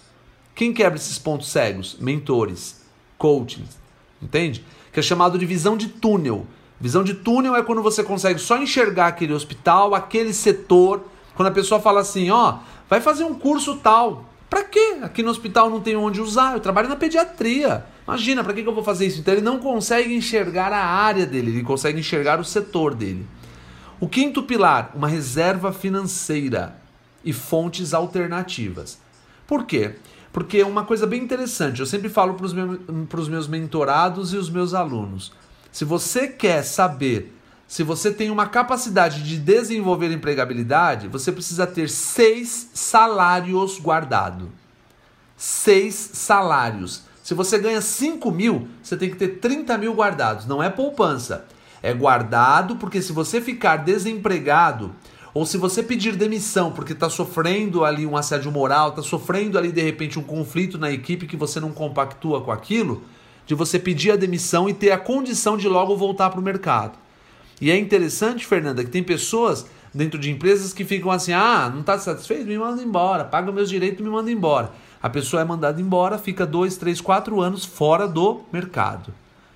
Quem 0.54 0.74
quebra 0.74 0.98
esses 0.98 1.18
pontos 1.18 1.50
cegos? 1.50 1.96
Mentores, 1.98 2.84
coachings, 3.16 3.78
entende? 4.20 4.62
Que 4.92 5.00
é 5.00 5.02
chamado 5.02 5.38
de 5.38 5.46
visão 5.46 5.74
de 5.74 5.88
túnel. 5.88 6.46
Visão 6.78 7.02
de 7.02 7.14
túnel 7.14 7.56
é 7.56 7.62
quando 7.62 7.82
você 7.82 8.04
consegue 8.04 8.38
só 8.38 8.58
enxergar 8.58 9.06
aquele 9.06 9.32
hospital, 9.32 9.94
aquele 9.94 10.34
setor. 10.34 11.02
Quando 11.34 11.48
a 11.48 11.52
pessoa 11.52 11.80
fala 11.80 12.00
assim, 12.00 12.30
ó, 12.30 12.58
vai 12.90 13.00
fazer 13.00 13.24
um 13.24 13.32
curso 13.32 13.76
tal. 13.76 14.26
Pra 14.50 14.64
quê? 14.64 14.98
Aqui 15.00 15.22
no 15.22 15.30
hospital 15.30 15.70
não 15.70 15.80
tem 15.80 15.96
onde 15.96 16.20
usar. 16.20 16.52
Eu 16.52 16.60
trabalho 16.60 16.90
na 16.90 16.96
pediatria. 16.96 17.86
Imagina, 18.06 18.44
para 18.44 18.52
que, 18.52 18.62
que 18.62 18.68
eu 18.68 18.74
vou 18.74 18.84
fazer 18.84 19.06
isso? 19.06 19.20
Então 19.20 19.32
ele 19.32 19.40
não 19.40 19.58
consegue 19.58 20.14
enxergar 20.14 20.74
a 20.74 20.84
área 20.84 21.24
dele, 21.24 21.52
ele 21.52 21.62
consegue 21.62 21.98
enxergar 21.98 22.38
o 22.38 22.44
setor 22.44 22.94
dele. 22.94 23.26
O 24.00 24.08
quinto 24.08 24.42
pilar, 24.42 24.92
uma 24.94 25.06
reserva 25.06 25.72
financeira 25.72 26.76
e 27.22 27.32
fontes 27.32 27.92
alternativas. 27.92 28.98
Por 29.46 29.64
quê? 29.64 29.96
Porque 30.32 30.58
é 30.58 30.66
uma 30.66 30.84
coisa 30.84 31.06
bem 31.06 31.22
interessante. 31.22 31.80
Eu 31.80 31.86
sempre 31.86 32.08
falo 32.08 32.34
para 32.34 32.46
os 32.46 32.54
meus, 32.54 33.28
meus 33.28 33.46
mentorados 33.46 34.32
e 34.32 34.36
os 34.36 34.48
meus 34.48 34.72
alunos. 34.72 35.32
Se 35.70 35.84
você 35.84 36.28
quer 36.28 36.62
saber 36.62 37.36
se 37.70 37.84
você 37.84 38.10
tem 38.10 38.30
uma 38.30 38.48
capacidade 38.48 39.22
de 39.22 39.38
desenvolver 39.38 40.10
empregabilidade, 40.10 41.06
você 41.06 41.30
precisa 41.30 41.68
ter 41.68 41.88
seis 41.88 42.68
salários 42.74 43.78
guardados. 43.78 44.48
Seis 45.36 45.94
salários. 45.94 47.04
Se 47.22 47.32
você 47.32 47.60
ganha 47.60 47.80
5 47.80 48.28
mil, 48.32 48.66
você 48.82 48.96
tem 48.96 49.08
que 49.08 49.14
ter 49.14 49.38
30 49.38 49.78
mil 49.78 49.94
guardados. 49.94 50.46
Não 50.46 50.60
é 50.60 50.68
poupança. 50.68 51.46
É 51.82 51.92
guardado 51.94 52.76
porque 52.76 53.00
se 53.00 53.12
você 53.12 53.40
ficar 53.40 53.78
desempregado, 53.78 54.92
ou 55.32 55.46
se 55.46 55.56
você 55.56 55.82
pedir 55.82 56.16
demissão 56.16 56.72
porque 56.72 56.92
está 56.92 57.08
sofrendo 57.08 57.84
ali 57.84 58.06
um 58.06 58.16
assédio 58.16 58.50
moral, 58.50 58.90
está 58.90 59.02
sofrendo 59.02 59.56
ali 59.56 59.70
de 59.72 59.80
repente 59.80 60.18
um 60.18 60.22
conflito 60.22 60.78
na 60.78 60.90
equipe 60.90 61.26
que 61.26 61.36
você 61.36 61.60
não 61.60 61.72
compactua 61.72 62.40
com 62.40 62.50
aquilo, 62.50 63.02
de 63.46 63.54
você 63.54 63.78
pedir 63.78 64.12
a 64.12 64.16
demissão 64.16 64.68
e 64.68 64.74
ter 64.74 64.90
a 64.90 64.98
condição 64.98 65.56
de 65.56 65.68
logo 65.68 65.96
voltar 65.96 66.30
para 66.30 66.40
o 66.40 66.42
mercado. 66.42 66.98
E 67.60 67.70
é 67.70 67.76
interessante, 67.76 68.46
Fernanda, 68.46 68.82
que 68.82 68.90
tem 68.90 69.02
pessoas 69.02 69.66
dentro 69.92 70.18
de 70.18 70.30
empresas 70.30 70.72
que 70.72 70.84
ficam 70.84 71.10
assim: 71.10 71.32
ah, 71.32 71.68
não 71.72 71.80
está 71.80 71.98
satisfeito? 71.98 72.46
Me 72.46 72.58
manda 72.58 72.82
embora, 72.82 73.24
paga 73.24 73.52
meus 73.52 73.68
direitos, 73.68 74.04
me 74.04 74.10
manda 74.10 74.30
embora. 74.30 74.72
A 75.02 75.08
pessoa 75.08 75.42
é 75.42 75.44
mandada 75.44 75.80
embora, 75.80 76.18
fica 76.18 76.46
dois, 76.46 76.76
três, 76.76 77.00
quatro 77.00 77.40
anos 77.40 77.64
fora 77.64 78.06
do 78.06 78.42
mercado. 78.52 79.12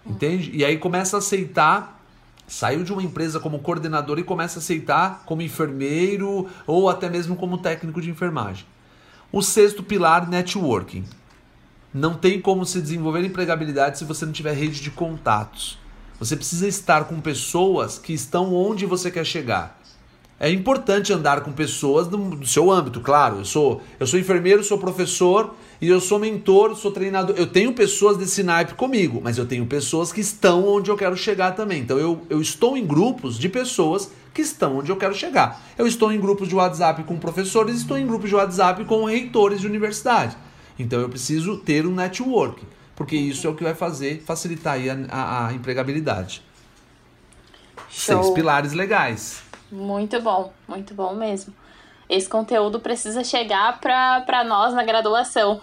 Entende? 0.07 0.51
E 0.53 0.65
aí 0.65 0.77
começa 0.77 1.17
a 1.17 1.19
aceitar 1.19 1.93
saiu 2.55 2.85
de 2.85 2.93
uma 2.93 3.03
empresa 3.03 3.40
como 3.40 3.59
coordenador 3.59 4.17
e 4.17 4.23
começa 4.23 4.59
a 4.59 4.62
aceitar 4.62 5.25
como 5.27 5.43
enfermeiro 5.43 6.49
ou 6.69 6.88
até 6.88 7.11
mesmo 7.11 7.35
como 7.35 7.59
técnico 7.59 8.01
de 8.01 8.09
enfermagem. 8.09 8.64
O 9.33 9.43
sexto 9.43 9.83
pilar, 9.83 10.29
networking. 10.29 11.05
Não 11.93 12.14
tem 12.14 12.40
como 12.40 12.64
se 12.64 12.81
desenvolver 12.81 13.25
empregabilidade 13.25 13.99
se 13.99 14.05
você 14.05 14.25
não 14.25 14.33
tiver 14.33 14.53
rede 14.53 14.81
de 14.81 14.93
contatos. 14.93 15.81
Você 16.21 16.37
precisa 16.37 16.69
estar 16.69 17.07
com 17.07 17.21
pessoas 17.21 17.99
que 17.99 18.12
estão 18.12 18.55
onde 18.55 18.87
você 18.87 19.11
quer 19.11 19.27
chegar. 19.27 19.81
É 20.38 20.49
importante 20.49 21.12
andar 21.12 21.40
com 21.40 21.51
pessoas 21.51 22.07
do, 22.07 22.37
do 22.37 22.47
seu 22.47 22.71
âmbito, 22.71 23.01
claro. 23.01 23.38
Eu 23.38 23.45
sou, 23.45 23.83
eu 23.99 24.07
sou 24.07 24.19
enfermeiro, 24.19 24.62
sou 24.62 24.79
professor 24.79 25.57
e 25.81 25.89
eu 25.89 26.01
sou 26.01 26.19
mentor, 26.19 26.75
sou 26.77 26.91
treinador. 26.91 27.35
Eu 27.37 27.47
tenho 27.47 27.73
pessoas 27.73 28.17
desse 28.17 28.43
naipe 28.43 28.75
comigo, 28.75 29.21
mas 29.23 29.39
eu 29.39 29.47
tenho 29.47 29.67
pessoas 29.67 30.13
que 30.13 30.21
estão 30.21 30.67
onde 30.67 30.91
eu 30.91 30.97
quero 30.97 31.17
chegar 31.17 31.53
também. 31.53 31.83
Então 31.83 31.99
eu, 31.99 32.23
eu 32.31 32.41
estou 32.41 32.77
em 32.77 32.87
grupos 32.87 33.39
de 33.39 33.49
pessoas 33.49 34.11
que 34.33 34.43
estão 34.43 34.79
onde 34.79 34.91
eu 34.91 34.97
quero 34.97 35.15
chegar. 35.15 35.61
Eu 35.77 35.87
estou 35.87 36.13
em 36.13 36.21
grupos 36.21 36.49
de 36.49 36.55
WhatsApp 36.55 37.03
com 37.05 37.19
professores, 37.19 37.77
estou 37.77 37.99
em 37.99 38.07
grupos 38.07 38.29
de 38.29 38.35
WhatsApp 38.35 38.85
com 38.85 39.05
reitores 39.05 39.61
de 39.61 39.67
universidade. 39.67 40.37
Então 40.79 41.01
eu 41.01 41.09
preciso 41.09 41.57
ter 41.59 41.87
um 41.87 41.95
network, 41.95 42.63
porque 42.97 43.17
isso 43.17 43.47
é 43.47 43.51
o 43.51 43.55
que 43.55 43.63
vai 43.63 43.75
fazer 43.75 44.23
facilitar 44.25 44.79
a, 45.11 45.17
a, 45.17 45.49
a 45.49 45.53
empregabilidade. 45.53 46.43
Show. 47.89 48.23
Seis 48.23 48.35
pilares 48.35 48.73
legais. 48.73 49.43
Muito 49.71 50.21
bom, 50.21 50.53
muito 50.69 50.95
bom 50.95 51.15
mesmo 51.15 51.55
esse 52.09 52.29
conteúdo 52.29 52.81
precisa 52.81 53.25
chegar 53.25 53.81
para 53.81 54.45
nós 54.45 54.75
na 54.75 54.85
graduação. 54.85 55.61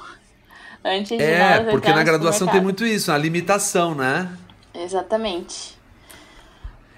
Antes 0.84 1.18
de 1.18 1.24
é, 1.24 1.64
porque 1.70 1.94
na 1.94 2.04
graduação 2.04 2.48
tem 2.48 2.60
muito 2.60 2.86
isso, 2.86 3.12
a 3.12 3.18
limitação, 3.18 3.94
né? 3.94 4.36
Exatamente. 4.74 5.80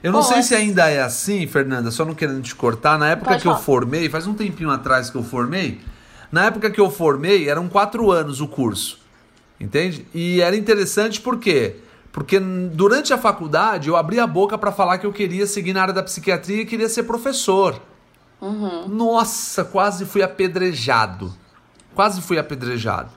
Eu 0.02 0.12
não 0.12 0.22
Bom, 0.22 0.28
sei 0.28 0.42
se 0.42 0.56
ainda 0.56 0.90
é 0.90 1.02
assim, 1.02 1.48
Fernanda, 1.48 1.92
só 1.92 2.04
não 2.06 2.14
querendo 2.14 2.42
te 2.42 2.56
cortar. 2.56 2.98
Na 2.98 3.10
época 3.12 3.36
que 3.38 3.44
falar. 3.44 3.56
eu 3.56 3.62
formei, 3.62 4.10
faz 4.10 4.28
um 4.28 4.34
tempinho 4.34 4.70
atrás 4.70 5.10
que 5.10 5.16
eu 5.16 5.24
formei, 5.24 5.82
na 6.32 6.46
época 6.46 6.70
que 6.72 6.80
eu 6.80 6.90
formei, 6.90 7.50
eram 7.50 7.68
quatro 7.70 8.12
anos 8.12 8.42
o 8.42 8.48
curso. 8.48 9.00
Entende? 9.60 10.06
E 10.14 10.42
era 10.42 10.56
interessante 10.56 11.22
por 11.22 11.38
quê? 11.40 11.78
Porque 12.12 12.40
durante 12.40 13.14
a 13.14 13.18
faculdade 13.18 13.88
eu 13.88 13.96
abri 13.96 14.20
a 14.20 14.28
boca 14.28 14.58
para 14.58 14.72
falar 14.72 14.98
que 14.98 15.06
eu 15.06 15.14
queria 15.14 15.48
seguir 15.48 15.74
na 15.74 15.82
área 15.82 15.94
da 15.94 16.04
psiquiatria 16.04 16.62
e 16.62 16.66
queria 16.66 16.90
ser 16.90 17.04
professor. 17.04 17.82
Uhum. 18.44 18.90
Nossa, 18.90 19.64
quase 19.64 20.06
fui 20.06 20.22
apedrejado. 20.22 21.34
Quase 21.96 22.22
fui 22.22 22.38
apedrejado. 22.38 23.10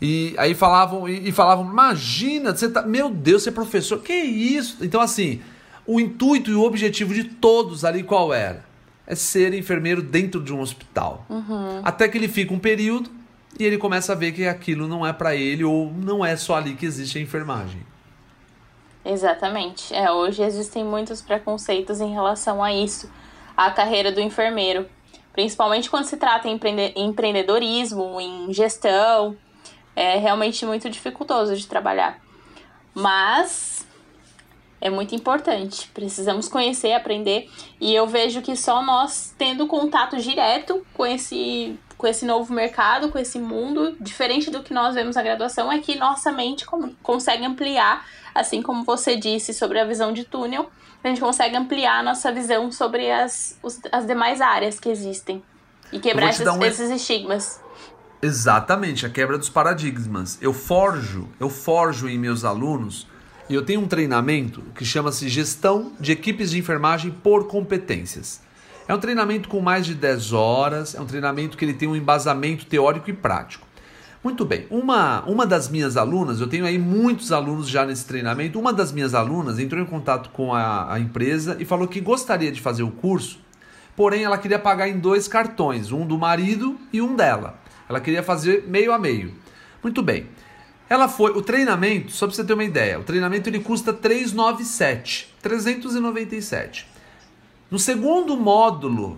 E 0.00 0.34
aí 0.36 0.54
falavam, 0.54 1.08
e, 1.08 1.30
e 1.30 1.32
falavam, 1.32 1.64
imagina, 1.64 2.54
você 2.54 2.68
tá. 2.68 2.82
Meu 2.82 3.08
Deus, 3.08 3.42
você 3.42 3.48
é 3.48 3.52
professor. 3.52 3.98
Que 4.00 4.12
isso? 4.12 4.84
Então, 4.84 5.00
assim, 5.00 5.40
o 5.86 5.98
intuito 5.98 6.50
e 6.50 6.54
o 6.54 6.62
objetivo 6.62 7.14
de 7.14 7.24
todos 7.24 7.82
ali 7.84 8.02
qual 8.02 8.32
era? 8.32 8.62
É 9.06 9.14
ser 9.14 9.54
enfermeiro 9.54 10.02
dentro 10.02 10.42
de 10.42 10.52
um 10.52 10.60
hospital. 10.60 11.24
Uhum. 11.30 11.80
Até 11.82 12.06
que 12.06 12.18
ele 12.18 12.28
fica 12.28 12.52
um 12.52 12.58
período 12.58 13.10
e 13.58 13.64
ele 13.64 13.78
começa 13.78 14.12
a 14.12 14.14
ver 14.14 14.32
que 14.32 14.46
aquilo 14.46 14.86
não 14.86 15.06
é 15.06 15.14
para 15.14 15.34
ele 15.34 15.64
ou 15.64 15.90
não 15.90 16.24
é 16.24 16.36
só 16.36 16.56
ali 16.56 16.74
que 16.74 16.84
existe 16.84 17.16
a 17.16 17.22
enfermagem. 17.22 17.80
Exatamente. 19.02 19.94
É, 19.94 20.12
hoje 20.12 20.42
existem 20.42 20.84
muitos 20.84 21.22
preconceitos 21.22 22.02
em 22.02 22.12
relação 22.12 22.62
a 22.62 22.70
isso 22.70 23.10
a 23.58 23.72
carreira 23.72 24.12
do 24.12 24.20
enfermeiro, 24.20 24.88
principalmente 25.32 25.90
quando 25.90 26.04
se 26.04 26.16
trata 26.16 26.48
em 26.48 26.60
empreendedorismo, 26.94 28.20
em 28.20 28.52
gestão. 28.54 29.36
É 29.96 30.16
realmente 30.16 30.64
muito 30.64 30.88
dificultoso 30.88 31.56
de 31.56 31.66
trabalhar. 31.66 32.20
Mas 32.94 33.84
é 34.80 34.88
muito 34.88 35.12
importante. 35.12 35.90
Precisamos 35.92 36.48
conhecer, 36.48 36.92
aprender. 36.92 37.50
E 37.80 37.92
eu 37.92 38.06
vejo 38.06 38.42
que 38.42 38.54
só 38.54 38.80
nós 38.80 39.34
tendo 39.36 39.66
contato 39.66 40.16
direto 40.18 40.86
com 40.94 41.04
esse, 41.04 41.76
com 41.96 42.06
esse 42.06 42.24
novo 42.24 42.52
mercado, 42.54 43.08
com 43.08 43.18
esse 43.18 43.40
mundo, 43.40 43.96
diferente 44.00 44.52
do 44.52 44.62
que 44.62 44.72
nós 44.72 44.94
vemos 44.94 45.16
na 45.16 45.22
graduação, 45.22 45.72
é 45.72 45.80
que 45.80 45.96
nossa 45.96 46.30
mente 46.30 46.64
consegue 47.02 47.44
ampliar, 47.44 48.06
assim 48.40 48.62
como 48.62 48.84
você 48.84 49.16
disse 49.16 49.52
sobre 49.52 49.78
a 49.80 49.84
visão 49.84 50.12
de 50.12 50.24
túnel, 50.24 50.70
a 51.02 51.08
gente 51.08 51.20
consegue 51.20 51.56
ampliar 51.56 52.00
a 52.00 52.02
nossa 52.02 52.32
visão 52.32 52.70
sobre 52.72 53.10
as, 53.10 53.58
os, 53.62 53.80
as 53.92 54.06
demais 54.06 54.40
áreas 54.40 54.80
que 54.80 54.88
existem 54.88 55.42
e 55.92 55.98
quebrar 55.98 56.30
esses, 56.30 56.46
um... 56.46 56.62
esses 56.64 56.90
estigmas. 56.90 57.60
Exatamente, 58.20 59.06
a 59.06 59.10
quebra 59.10 59.38
dos 59.38 59.48
paradigmas. 59.48 60.38
Eu 60.40 60.52
forjo, 60.52 61.28
eu 61.38 61.48
forjo 61.48 62.08
em 62.08 62.18
meus 62.18 62.44
alunos 62.44 63.06
e 63.48 63.54
eu 63.54 63.64
tenho 63.64 63.80
um 63.80 63.86
treinamento 63.86 64.60
que 64.74 64.84
chama-se 64.84 65.28
Gestão 65.28 65.92
de 66.00 66.12
Equipes 66.12 66.50
de 66.50 66.58
Enfermagem 66.58 67.10
por 67.10 67.46
Competências. 67.46 68.40
É 68.88 68.94
um 68.94 68.98
treinamento 68.98 69.48
com 69.48 69.60
mais 69.60 69.86
de 69.86 69.94
10 69.94 70.32
horas, 70.32 70.94
é 70.94 71.00
um 71.00 71.06
treinamento 71.06 71.56
que 71.56 71.64
ele 71.64 71.74
tem 71.74 71.86
um 71.86 71.94
embasamento 71.94 72.66
teórico 72.66 73.10
e 73.10 73.12
prático. 73.12 73.67
Muito 74.22 74.44
bem, 74.44 74.66
uma, 74.68 75.22
uma 75.26 75.46
das 75.46 75.68
minhas 75.68 75.96
alunas, 75.96 76.40
eu 76.40 76.48
tenho 76.48 76.66
aí 76.66 76.76
muitos 76.76 77.30
alunos 77.30 77.68
já 77.68 77.86
nesse 77.86 78.04
treinamento, 78.04 78.58
uma 78.58 78.72
das 78.72 78.90
minhas 78.90 79.14
alunas 79.14 79.60
entrou 79.60 79.80
em 79.80 79.86
contato 79.86 80.30
com 80.30 80.52
a, 80.52 80.92
a 80.92 80.98
empresa 80.98 81.56
e 81.60 81.64
falou 81.64 81.86
que 81.86 82.00
gostaria 82.00 82.50
de 82.50 82.60
fazer 82.60 82.82
o 82.82 82.90
curso, 82.90 83.38
porém 83.94 84.24
ela 84.24 84.36
queria 84.36 84.58
pagar 84.58 84.88
em 84.88 84.98
dois 84.98 85.28
cartões, 85.28 85.92
um 85.92 86.04
do 86.04 86.18
marido 86.18 86.76
e 86.92 87.00
um 87.00 87.14
dela. 87.14 87.60
Ela 87.88 88.00
queria 88.00 88.20
fazer 88.20 88.64
meio 88.66 88.92
a 88.92 88.98
meio. 88.98 89.34
Muito 89.80 90.02
bem. 90.02 90.26
Ela 90.90 91.06
foi, 91.08 91.30
o 91.30 91.40
treinamento, 91.40 92.10
só 92.10 92.26
para 92.26 92.34
você 92.34 92.42
ter 92.42 92.54
uma 92.54 92.64
ideia, 92.64 92.98
o 92.98 93.04
treinamento 93.04 93.48
ele 93.48 93.60
custa 93.60 93.92
397, 93.92 95.32
397. 95.40 96.88
No 97.70 97.78
segundo 97.78 98.36
módulo, 98.36 99.16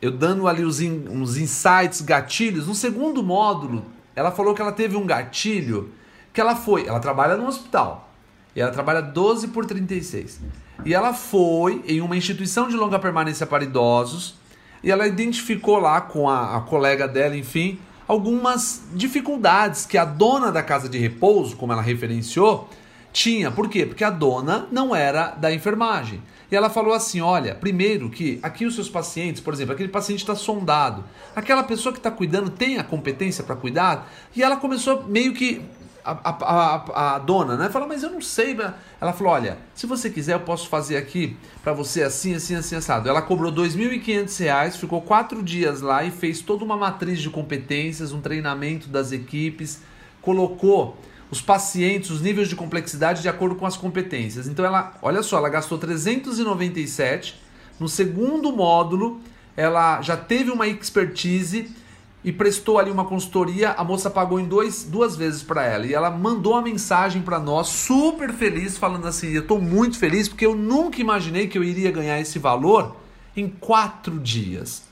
eu 0.00 0.10
dando 0.10 0.48
ali 0.48 0.64
os 0.64 0.80
in, 0.80 1.04
uns 1.10 1.36
insights, 1.36 2.00
gatilhos, 2.00 2.66
no 2.66 2.74
segundo 2.74 3.22
módulo 3.22 3.92
ela 4.16 4.30
falou 4.30 4.54
que 4.54 4.62
ela 4.62 4.72
teve 4.72 4.96
um 4.96 5.06
gatilho 5.06 5.92
que 6.32 6.40
ela 6.40 6.56
foi, 6.56 6.86
ela 6.86 7.00
trabalha 7.00 7.36
no 7.36 7.46
hospital. 7.46 8.10
E 8.54 8.60
ela 8.60 8.70
trabalha 8.70 9.00
12 9.00 9.48
por 9.48 9.64
36. 9.64 10.40
E 10.84 10.94
ela 10.94 11.12
foi 11.12 11.82
em 11.86 12.00
uma 12.00 12.16
instituição 12.16 12.68
de 12.68 12.76
longa 12.76 12.98
permanência 12.98 13.46
para 13.46 13.64
idosos 13.64 14.36
e 14.82 14.90
ela 14.90 15.06
identificou 15.06 15.78
lá 15.78 16.00
com 16.00 16.28
a, 16.28 16.56
a 16.56 16.60
colega 16.60 17.08
dela, 17.08 17.36
enfim, 17.36 17.78
algumas 18.06 18.82
dificuldades 18.92 19.86
que 19.86 19.96
a 19.96 20.04
dona 20.04 20.52
da 20.52 20.62
casa 20.62 20.88
de 20.88 20.98
repouso, 20.98 21.56
como 21.56 21.72
ela 21.72 21.82
referenciou, 21.82 22.68
tinha. 23.12 23.50
Por 23.50 23.68
quê? 23.68 23.86
Porque 23.86 24.04
a 24.04 24.10
dona 24.10 24.66
não 24.70 24.94
era 24.94 25.28
da 25.30 25.52
enfermagem. 25.52 26.20
E 26.54 26.56
ela 26.56 26.70
falou 26.70 26.94
assim: 26.94 27.20
olha, 27.20 27.52
primeiro 27.52 28.08
que 28.08 28.38
aqui 28.40 28.64
os 28.64 28.76
seus 28.76 28.88
pacientes, 28.88 29.42
por 29.42 29.52
exemplo, 29.52 29.74
aquele 29.74 29.88
paciente 29.88 30.20
está 30.20 30.36
sondado, 30.36 31.02
aquela 31.34 31.64
pessoa 31.64 31.92
que 31.92 31.98
está 31.98 32.12
cuidando 32.12 32.48
tem 32.48 32.78
a 32.78 32.84
competência 32.84 33.42
para 33.42 33.56
cuidar, 33.56 34.08
e 34.36 34.40
ela 34.40 34.56
começou 34.56 35.02
meio 35.02 35.34
que. 35.34 35.60
A, 36.06 36.12
a, 36.22 36.34
a, 36.34 37.14
a, 37.14 37.18
dona, 37.18 37.56
né? 37.56 37.70
Falou, 37.70 37.88
mas 37.88 38.02
eu 38.02 38.10
não 38.10 38.20
sei. 38.20 38.54
Ela 39.00 39.12
falou: 39.14 39.32
olha, 39.32 39.58
se 39.74 39.86
você 39.86 40.10
quiser, 40.10 40.34
eu 40.34 40.40
posso 40.40 40.68
fazer 40.68 40.98
aqui 40.98 41.34
para 41.62 41.72
você 41.72 42.02
assim, 42.02 42.34
assim, 42.34 42.54
assim, 42.54 42.76
assado. 42.76 43.08
Ela 43.08 43.22
cobrou 43.22 43.50
R$ 43.50 43.56
2.500, 43.62 44.72
ficou 44.72 45.00
quatro 45.00 45.42
dias 45.42 45.80
lá 45.80 46.04
e 46.04 46.10
fez 46.10 46.42
toda 46.42 46.62
uma 46.62 46.76
matriz 46.76 47.20
de 47.20 47.30
competências, 47.30 48.12
um 48.12 48.20
treinamento 48.20 48.86
das 48.86 49.12
equipes, 49.12 49.80
colocou 50.20 50.98
os 51.34 51.40
pacientes, 51.40 52.10
os 52.10 52.20
níveis 52.20 52.48
de 52.48 52.54
complexidade 52.54 53.20
de 53.20 53.28
acordo 53.28 53.56
com 53.56 53.66
as 53.66 53.76
competências. 53.76 54.46
Então 54.46 54.64
ela, 54.64 54.96
olha 55.02 55.20
só, 55.20 55.38
ela 55.38 55.48
gastou 55.48 55.76
397. 55.78 57.42
No 57.80 57.88
segundo 57.88 58.52
módulo, 58.52 59.20
ela 59.56 60.00
já 60.00 60.16
teve 60.16 60.52
uma 60.52 60.68
expertise 60.68 61.74
e 62.22 62.30
prestou 62.30 62.78
ali 62.78 62.88
uma 62.88 63.04
consultoria. 63.04 63.72
A 63.72 63.82
moça 63.82 64.08
pagou 64.08 64.38
em 64.38 64.46
dois, 64.46 64.84
duas 64.84 65.16
vezes 65.16 65.42
para 65.42 65.64
ela 65.64 65.84
e 65.84 65.92
ela 65.92 66.08
mandou 66.08 66.52
uma 66.52 66.62
mensagem 66.62 67.20
para 67.20 67.40
nós, 67.40 67.66
super 67.66 68.32
feliz, 68.32 68.78
falando 68.78 69.08
assim: 69.08 69.32
Eu 69.32 69.42
estou 69.42 69.60
muito 69.60 69.98
feliz 69.98 70.28
porque 70.28 70.46
eu 70.46 70.54
nunca 70.54 71.00
imaginei 71.00 71.48
que 71.48 71.58
eu 71.58 71.64
iria 71.64 71.90
ganhar 71.90 72.20
esse 72.20 72.38
valor 72.38 72.94
em 73.36 73.48
quatro 73.48 74.20
dias. 74.20 74.84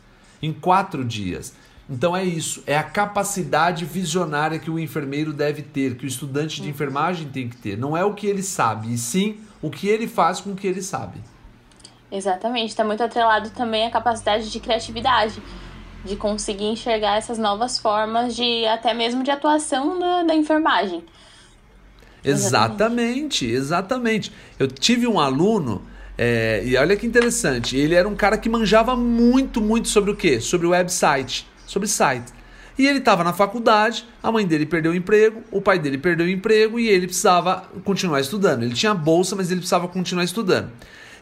Em 0.42 0.52
quatro 0.52 1.04
dias. 1.04 1.54
Então 1.92 2.16
é 2.16 2.24
isso, 2.24 2.62
é 2.66 2.74
a 2.74 2.82
capacidade 2.82 3.84
visionária 3.84 4.58
que 4.58 4.70
o 4.70 4.78
enfermeiro 4.78 5.30
deve 5.30 5.60
ter, 5.60 5.94
que 5.94 6.06
o 6.06 6.08
estudante 6.08 6.62
de 6.62 6.70
enfermagem 6.70 7.28
tem 7.28 7.50
que 7.50 7.56
ter. 7.58 7.76
Não 7.76 7.94
é 7.94 8.02
o 8.02 8.14
que 8.14 8.26
ele 8.26 8.42
sabe, 8.42 8.94
e 8.94 8.96
sim 8.96 9.36
o 9.60 9.68
que 9.68 9.88
ele 9.88 10.08
faz 10.08 10.40
com 10.40 10.52
o 10.52 10.56
que 10.56 10.66
ele 10.66 10.80
sabe. 10.80 11.20
Exatamente, 12.10 12.70
está 12.70 12.82
muito 12.82 13.02
atrelado 13.02 13.50
também 13.50 13.86
a 13.86 13.90
capacidade 13.90 14.50
de 14.50 14.58
criatividade, 14.58 15.42
de 16.02 16.16
conseguir 16.16 16.64
enxergar 16.64 17.18
essas 17.18 17.36
novas 17.36 17.78
formas 17.78 18.34
de 18.34 18.64
até 18.64 18.94
mesmo 18.94 19.22
de 19.22 19.30
atuação 19.30 19.98
da, 19.98 20.22
da 20.22 20.34
enfermagem. 20.34 21.04
Exatamente, 22.24 23.44
exatamente. 23.44 24.32
Eu 24.58 24.66
tive 24.66 25.06
um 25.06 25.20
aluno 25.20 25.82
é, 26.16 26.62
e 26.64 26.74
olha 26.74 26.96
que 26.96 27.06
interessante, 27.06 27.76
ele 27.76 27.94
era 27.94 28.08
um 28.08 28.16
cara 28.16 28.38
que 28.38 28.48
manjava 28.48 28.96
muito, 28.96 29.60
muito 29.60 29.88
sobre 29.88 30.10
o 30.10 30.16
quê? 30.16 30.40
Sobre 30.40 30.66
o 30.66 30.70
website 30.70 31.51
sobre 31.66 31.88
site. 31.88 32.32
E 32.78 32.86
ele 32.86 32.98
estava 32.98 33.22
na 33.22 33.32
faculdade, 33.32 34.06
a 34.22 34.32
mãe 34.32 34.46
dele 34.46 34.64
perdeu 34.64 34.92
o 34.92 34.94
emprego, 34.94 35.42
o 35.50 35.60
pai 35.60 35.78
dele 35.78 35.98
perdeu 35.98 36.26
o 36.26 36.28
emprego 36.28 36.78
e 36.78 36.88
ele 36.88 37.06
precisava 37.06 37.68
continuar 37.84 38.20
estudando. 38.20 38.62
Ele 38.62 38.74
tinha 38.74 38.94
bolsa, 38.94 39.36
mas 39.36 39.50
ele 39.50 39.60
precisava 39.60 39.86
continuar 39.88 40.24
estudando. 40.24 40.70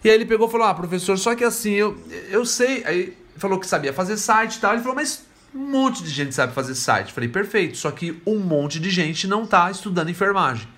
E 0.04 0.08
aí 0.08 0.14
ele 0.14 0.24
pegou 0.24 0.48
e 0.48 0.50
falou: 0.50 0.66
Ah, 0.66 0.74
professor, 0.74 1.18
só 1.18 1.34
que 1.34 1.44
assim, 1.44 1.72
eu, 1.72 1.98
eu 2.30 2.44
sei. 2.46 2.84
Aí 2.84 3.16
falou 3.36 3.58
que 3.58 3.66
sabia 3.66 3.92
fazer 3.92 4.16
site 4.16 4.56
e 4.56 4.60
tal. 4.60 4.72
Ele 4.72 4.82
falou: 4.82 4.94
Mas 4.94 5.24
um 5.54 5.66
monte 5.70 6.02
de 6.04 6.10
gente 6.10 6.34
sabe 6.34 6.54
fazer 6.54 6.74
site. 6.74 7.12
falei: 7.12 7.28
Perfeito, 7.28 7.76
só 7.76 7.90
que 7.90 8.20
um 8.24 8.38
monte 8.38 8.78
de 8.78 8.88
gente 8.88 9.26
não 9.26 9.44
está 9.44 9.70
estudando 9.70 10.08
enfermagem. 10.08 10.68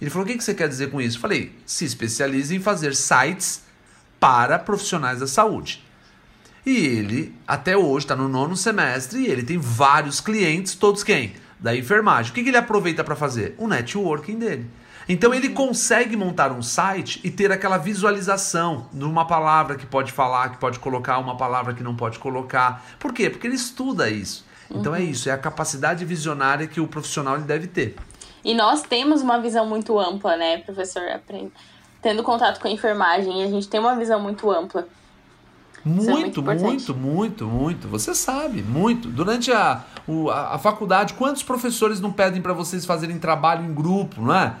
Ele 0.00 0.10
falou: 0.10 0.26
O 0.26 0.28
que, 0.28 0.36
que 0.36 0.44
você 0.44 0.54
quer 0.54 0.68
dizer 0.68 0.90
com 0.90 1.00
isso? 1.00 1.18
falei: 1.18 1.52
Se 1.64 1.84
especialize 1.84 2.54
em 2.54 2.60
fazer 2.60 2.94
sites 2.94 3.62
para 4.18 4.58
profissionais 4.58 5.20
da 5.20 5.26
saúde. 5.26 5.84
E 6.68 6.84
ele, 6.84 7.34
até 7.46 7.78
hoje, 7.78 8.04
está 8.04 8.14
no 8.14 8.28
nono 8.28 8.54
semestre 8.54 9.20
e 9.20 9.26
ele 9.26 9.42
tem 9.42 9.56
vários 9.56 10.20
clientes, 10.20 10.74
todos 10.74 11.02
quem? 11.02 11.32
Da 11.58 11.74
enfermagem. 11.74 12.30
O 12.30 12.34
que, 12.34 12.42
que 12.42 12.50
ele 12.50 12.58
aproveita 12.58 13.02
para 13.02 13.16
fazer? 13.16 13.54
O 13.56 13.66
networking 13.66 14.38
dele. 14.38 14.70
Então 15.08 15.32
ele 15.32 15.48
consegue 15.48 16.14
montar 16.14 16.52
um 16.52 16.60
site 16.60 17.22
e 17.24 17.30
ter 17.30 17.50
aquela 17.50 17.78
visualização 17.78 18.86
de 18.92 19.02
uma 19.02 19.26
palavra 19.26 19.76
que 19.76 19.86
pode 19.86 20.12
falar, 20.12 20.50
que 20.50 20.58
pode 20.58 20.78
colocar, 20.78 21.16
uma 21.16 21.38
palavra 21.38 21.72
que 21.72 21.82
não 21.82 21.96
pode 21.96 22.18
colocar. 22.18 22.84
Por 22.98 23.14
quê? 23.14 23.30
Porque 23.30 23.46
ele 23.46 23.56
estuda 23.56 24.10
isso. 24.10 24.44
Então 24.70 24.94
é 24.94 24.98
uhum. 24.98 25.04
é 25.06 25.08
isso, 25.08 25.30
é 25.30 25.32
a 25.32 25.38
capacidade 25.38 26.04
visionária 26.04 26.66
que 26.66 26.82
o 26.82 26.86
profissional 26.86 27.38
deve 27.38 27.66
ter. 27.66 27.96
E 28.44 28.54
nós 28.54 28.82
temos 28.82 29.22
uma 29.22 29.40
visão 29.40 29.64
muito 29.64 29.98
ampla, 29.98 30.36
né, 30.36 30.58
professor? 30.58 31.02
Tendo 32.02 32.22
contato 32.22 32.60
com 32.60 32.68
a 32.68 32.70
enfermagem, 32.70 33.42
a 33.42 33.46
gente 33.46 33.66
tem 33.68 33.80
uma 33.80 33.96
visão 33.96 34.20
muito 34.20 34.50
ampla. 34.50 34.86
Muito, 35.88 36.40
é 36.40 36.42
muito, 36.42 36.42
muito, 36.42 36.94
muito, 36.94 37.46
muito. 37.46 37.88
Você 37.88 38.14
sabe, 38.14 38.62
muito. 38.62 39.08
Durante 39.08 39.50
a, 39.50 39.82
o, 40.06 40.28
a, 40.28 40.54
a 40.54 40.58
faculdade, 40.58 41.14
quantos 41.14 41.42
professores 41.42 42.00
não 42.00 42.12
pedem 42.12 42.42
para 42.42 42.52
vocês 42.52 42.84
fazerem 42.84 43.18
trabalho 43.18 43.64
em 43.64 43.72
grupo, 43.72 44.20
não 44.20 44.34
é? 44.34 44.54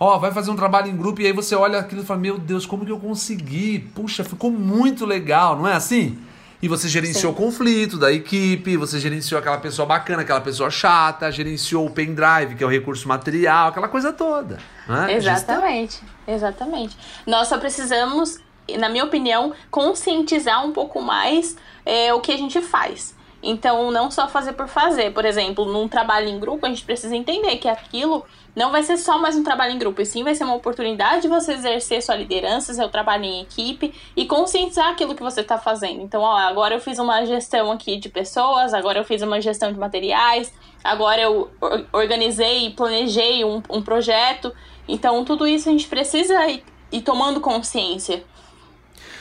Ó, 0.00 0.16
vai 0.18 0.30
fazer 0.30 0.50
um 0.50 0.56
trabalho 0.56 0.88
em 0.88 0.96
grupo 0.96 1.20
e 1.20 1.26
aí 1.26 1.32
você 1.32 1.56
olha 1.56 1.78
aquilo 1.78 2.02
e 2.02 2.04
fala: 2.04 2.20
Meu 2.20 2.38
Deus, 2.38 2.64
como 2.64 2.86
que 2.86 2.92
eu 2.92 3.00
consegui? 3.00 3.80
Puxa, 3.94 4.22
ficou 4.22 4.50
muito 4.50 5.04
legal, 5.04 5.56
não 5.56 5.66
é 5.66 5.74
assim? 5.74 6.16
E 6.60 6.66
você 6.66 6.88
gerenciou 6.88 7.32
Sim. 7.32 7.40
o 7.40 7.44
conflito 7.46 7.96
da 7.96 8.12
equipe, 8.12 8.76
você 8.76 8.98
gerenciou 8.98 9.38
aquela 9.38 9.58
pessoa 9.58 9.86
bacana, 9.86 10.22
aquela 10.22 10.40
pessoa 10.40 10.70
chata, 10.70 11.30
gerenciou 11.30 11.86
o 11.86 11.90
pendrive, 11.90 12.56
que 12.56 12.64
é 12.64 12.66
o 12.66 12.70
recurso 12.70 13.06
material, 13.06 13.68
aquela 13.68 13.86
coisa 13.86 14.12
toda. 14.12 14.58
Né? 14.88 15.14
Exatamente, 15.14 16.02
exatamente. 16.26 16.96
Nós 17.24 17.46
só 17.46 17.58
precisamos 17.58 18.40
na 18.76 18.88
minha 18.88 19.04
opinião, 19.04 19.52
conscientizar 19.70 20.64
um 20.66 20.72
pouco 20.72 21.00
mais 21.00 21.56
é, 21.86 22.12
o 22.12 22.20
que 22.20 22.32
a 22.32 22.36
gente 22.36 22.60
faz. 22.60 23.16
Então, 23.42 23.90
não 23.90 24.10
só 24.10 24.26
fazer 24.26 24.54
por 24.54 24.66
fazer. 24.66 25.12
Por 25.12 25.24
exemplo, 25.24 25.64
num 25.64 25.86
trabalho 25.86 26.28
em 26.28 26.40
grupo, 26.40 26.66
a 26.66 26.68
gente 26.68 26.84
precisa 26.84 27.14
entender 27.14 27.56
que 27.56 27.68
aquilo 27.68 28.24
não 28.54 28.72
vai 28.72 28.82
ser 28.82 28.96
só 28.96 29.16
mais 29.18 29.36
um 29.36 29.44
trabalho 29.44 29.72
em 29.72 29.78
grupo, 29.78 30.02
e 30.02 30.06
sim 30.06 30.24
vai 30.24 30.34
ser 30.34 30.42
uma 30.42 30.56
oportunidade 30.56 31.22
de 31.22 31.28
você 31.28 31.52
exercer 31.52 32.02
sua 32.02 32.16
liderança, 32.16 32.74
seu 32.74 32.88
trabalho 32.88 33.24
em 33.24 33.40
equipe 33.40 33.94
e 34.16 34.26
conscientizar 34.26 34.88
aquilo 34.88 35.14
que 35.14 35.22
você 35.22 35.42
está 35.42 35.56
fazendo. 35.56 36.02
Então, 36.02 36.22
ó, 36.22 36.36
agora 36.36 36.74
eu 36.74 36.80
fiz 36.80 36.98
uma 36.98 37.24
gestão 37.24 37.70
aqui 37.70 37.96
de 37.96 38.08
pessoas, 38.08 38.74
agora 38.74 38.98
eu 38.98 39.04
fiz 39.04 39.22
uma 39.22 39.40
gestão 39.40 39.72
de 39.72 39.78
materiais, 39.78 40.52
agora 40.82 41.20
eu 41.20 41.48
organizei 41.92 42.66
e 42.66 42.70
planejei 42.70 43.44
um, 43.44 43.62
um 43.70 43.80
projeto. 43.80 44.52
Então, 44.88 45.24
tudo 45.24 45.46
isso 45.46 45.68
a 45.68 45.72
gente 45.72 45.86
precisa 45.86 46.44
ir, 46.48 46.64
ir 46.90 47.02
tomando 47.02 47.40
consciência. 47.40 48.24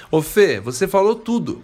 Ô 0.09 0.21
Fê, 0.21 0.59
você 0.59 0.87
falou 0.87 1.15
tudo. 1.15 1.63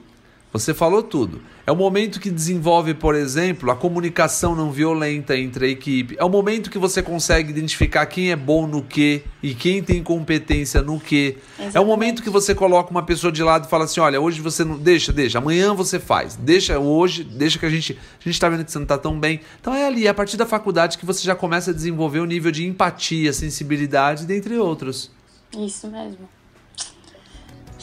Você 0.54 0.72
falou 0.72 1.02
tudo. 1.02 1.42
É 1.66 1.72
o 1.72 1.76
momento 1.76 2.20
que 2.20 2.30
desenvolve, 2.30 2.94
por 2.94 3.16
exemplo, 3.16 3.72
a 3.72 3.76
comunicação 3.76 4.54
não 4.54 4.72
violenta 4.72 5.36
entre 5.36 5.66
a 5.66 5.70
equipe. 5.70 6.16
É 6.20 6.24
o 6.24 6.30
momento 6.30 6.70
que 6.70 6.78
você 6.78 7.02
consegue 7.02 7.50
identificar 7.50 8.06
quem 8.06 8.32
é 8.32 8.36
bom 8.36 8.68
no 8.68 8.84
que 8.84 9.24
e 9.42 9.56
quem 9.56 9.82
tem 9.82 10.04
competência 10.04 10.84
no 10.84 11.00
que. 11.00 11.38
É 11.74 11.80
o 11.80 11.86
momento 11.86 12.22
que 12.22 12.30
você 12.30 12.54
coloca 12.54 12.92
uma 12.92 13.02
pessoa 13.02 13.32
de 13.32 13.42
lado 13.42 13.66
e 13.66 13.70
fala 13.70 13.86
assim: 13.86 14.00
olha, 14.00 14.22
hoje 14.22 14.42
você 14.42 14.64
não. 14.64 14.78
Deixa, 14.78 15.12
deixa, 15.12 15.40
amanhã 15.40 15.74
você 15.74 16.00
faz. 16.00 16.36
Deixa 16.36 16.78
hoje, 16.78 17.24
deixa 17.24 17.58
que 17.58 17.66
a 17.66 17.70
gente. 17.70 17.98
A 18.24 18.30
gente 18.30 18.40
tá 18.40 18.48
vendo 18.48 18.64
que 18.64 18.72
você 18.72 18.78
não 18.78 18.86
tá 18.86 19.00
tão 19.00 19.20
bem. 19.20 19.40
Então 19.60 19.74
é 19.74 19.88
ali, 19.88 20.06
é 20.06 20.12
a 20.12 20.14
partir 20.14 20.38
da 20.38 20.46
faculdade, 20.46 21.00
que 21.00 21.06
você 21.06 21.24
já 21.24 21.34
começa 21.34 21.72
a 21.72 21.74
desenvolver 21.74 22.20
o 22.20 22.26
nível 22.26 22.52
de 22.52 22.64
empatia, 22.64 23.34
sensibilidade, 23.34 24.28
dentre 24.28 24.56
outros. 24.60 25.10
Isso 25.58 25.88
mesmo. 25.88 26.30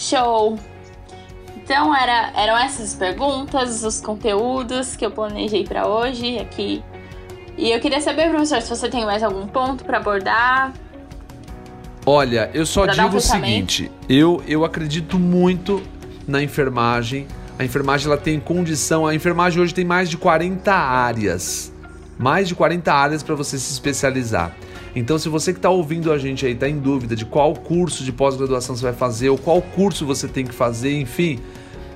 Show! 0.01 0.59
Então 1.59 1.95
era, 1.95 2.33
eram 2.35 2.57
essas 2.57 2.95
perguntas, 2.95 3.85
os 3.85 4.01
conteúdos 4.01 4.97
que 4.97 5.05
eu 5.05 5.11
planejei 5.11 5.63
para 5.63 5.87
hoje 5.87 6.39
aqui. 6.39 6.83
E 7.59 7.71
eu 7.71 7.79
queria 7.79 8.01
saber, 8.01 8.31
professor, 8.31 8.63
se 8.63 8.71
você 8.71 8.89
tem 8.89 9.05
mais 9.05 9.23
algum 9.23 9.47
ponto 9.47 9.85
para 9.85 9.99
abordar. 9.99 10.73
Olha, 12.07 12.51
eu 12.55 12.65
só 12.65 12.87
digo 12.87 13.09
um 13.09 13.17
o 13.17 13.21
seguinte: 13.21 13.93
eu, 14.09 14.43
eu 14.49 14.65
acredito 14.65 15.19
muito 15.19 15.83
na 16.27 16.43
enfermagem. 16.43 17.27
A 17.59 17.65
enfermagem 17.65 18.07
ela 18.07 18.17
tem 18.17 18.41
condição. 18.41 19.07
A 19.07 19.15
enfermagem 19.15 19.61
hoje 19.61 19.75
tem 19.75 19.85
mais 19.85 20.09
de 20.09 20.17
40 20.17 20.73
áreas. 20.73 21.71
Mais 22.19 22.49
de 22.49 22.55
40 22.55 22.91
áreas 22.91 23.23
para 23.23 23.35
você 23.35 23.59
se 23.59 23.71
especializar. 23.71 24.57
Então, 24.95 25.19
se 25.19 25.29
você 25.29 25.53
que 25.53 25.59
está 25.59 25.71
ouvindo 25.71 26.13
a 26.13 26.19
gente 26.19 26.45
aí 26.45 26.53
está 26.53 26.69
em 26.69 26.79
dúvida 26.79 27.15
de 27.15 27.25
qual 27.25 27.55
curso 27.55 28.03
de 28.03 28.13
pós-graduação 28.13 28.75
você 28.75 28.83
vai 28.83 28.93
fazer 28.93 29.29
ou 29.29 29.39
qual 29.39 29.63
curso 29.63 30.05
você 30.05 30.27
tem 30.27 30.45
que 30.45 30.55
fazer, 30.55 30.99
enfim, 31.01 31.39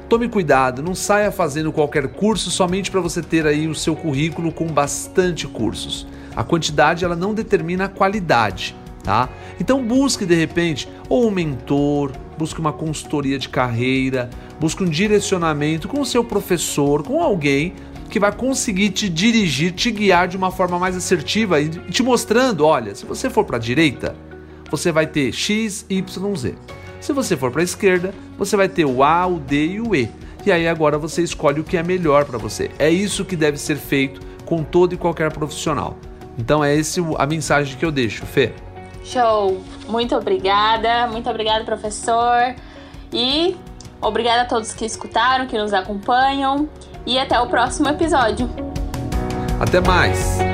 tome 0.08 0.28
cuidado, 0.28 0.82
não 0.82 0.94
saia 0.94 1.32
fazendo 1.32 1.72
qualquer 1.72 2.08
curso 2.08 2.50
somente 2.50 2.90
para 2.90 3.00
você 3.00 3.20
ter 3.20 3.46
aí 3.46 3.66
o 3.66 3.74
seu 3.74 3.96
currículo 3.96 4.52
com 4.52 4.66
bastante 4.66 5.46
cursos. 5.46 6.06
A 6.36 6.44
quantidade 6.44 7.04
ela 7.04 7.16
não 7.16 7.34
determina 7.34 7.86
a 7.86 7.88
qualidade, 7.88 8.76
tá? 9.02 9.28
Então 9.58 9.84
busque 9.84 10.24
de 10.24 10.34
repente 10.34 10.88
ou 11.08 11.26
um 11.26 11.30
mentor, 11.30 12.12
busque 12.38 12.60
uma 12.60 12.72
consultoria 12.72 13.38
de 13.38 13.48
carreira, 13.48 14.30
busque 14.60 14.82
um 14.82 14.88
direcionamento 14.88 15.88
com 15.88 16.00
o 16.00 16.06
seu 16.06 16.22
professor, 16.22 17.02
com 17.02 17.20
alguém 17.20 17.72
que 18.14 18.20
vai 18.20 18.30
conseguir 18.30 18.90
te 18.90 19.08
dirigir, 19.08 19.72
te 19.72 19.90
guiar 19.90 20.28
de 20.28 20.36
uma 20.36 20.52
forma 20.52 20.78
mais 20.78 20.96
assertiva 20.96 21.60
e 21.60 21.68
te 21.68 22.00
mostrando, 22.00 22.64
olha, 22.64 22.94
se 22.94 23.04
você 23.04 23.28
for 23.28 23.44
para 23.44 23.56
a 23.56 23.58
direita, 23.58 24.14
você 24.70 24.92
vai 24.92 25.04
ter 25.04 25.32
X, 25.32 25.84
Y, 25.90 26.36
Z. 26.36 26.54
Se 27.00 27.12
você 27.12 27.36
for 27.36 27.50
para 27.50 27.60
a 27.60 27.64
esquerda, 27.64 28.14
você 28.38 28.56
vai 28.56 28.68
ter 28.68 28.84
o 28.84 29.02
A, 29.02 29.26
o 29.26 29.40
D 29.40 29.66
e 29.66 29.80
o 29.80 29.96
E. 29.96 30.08
E 30.46 30.52
aí 30.52 30.68
agora 30.68 30.96
você 30.96 31.22
escolhe 31.22 31.58
o 31.58 31.64
que 31.64 31.76
é 31.76 31.82
melhor 31.82 32.24
para 32.24 32.38
você. 32.38 32.70
É 32.78 32.88
isso 32.88 33.24
que 33.24 33.34
deve 33.34 33.58
ser 33.58 33.74
feito 33.74 34.20
com 34.44 34.62
todo 34.62 34.94
e 34.94 34.96
qualquer 34.96 35.32
profissional. 35.32 35.96
Então 36.38 36.62
é 36.62 36.72
esse 36.72 37.00
a 37.18 37.26
mensagem 37.26 37.76
que 37.76 37.84
eu 37.84 37.90
deixo, 37.90 38.24
Fê. 38.26 38.52
Show! 39.02 39.60
Muito 39.88 40.14
obrigada, 40.14 41.08
muito 41.08 41.28
obrigada, 41.28 41.64
professor. 41.64 42.54
E 43.12 43.56
obrigada 44.00 44.42
a 44.42 44.44
todos 44.44 44.72
que 44.72 44.84
escutaram, 44.84 45.48
que 45.48 45.58
nos 45.58 45.72
acompanham. 45.72 46.68
E 47.06 47.18
até 47.18 47.38
o 47.40 47.46
próximo 47.46 47.88
episódio. 47.88 48.48
Até 49.60 49.80
mais! 49.80 50.53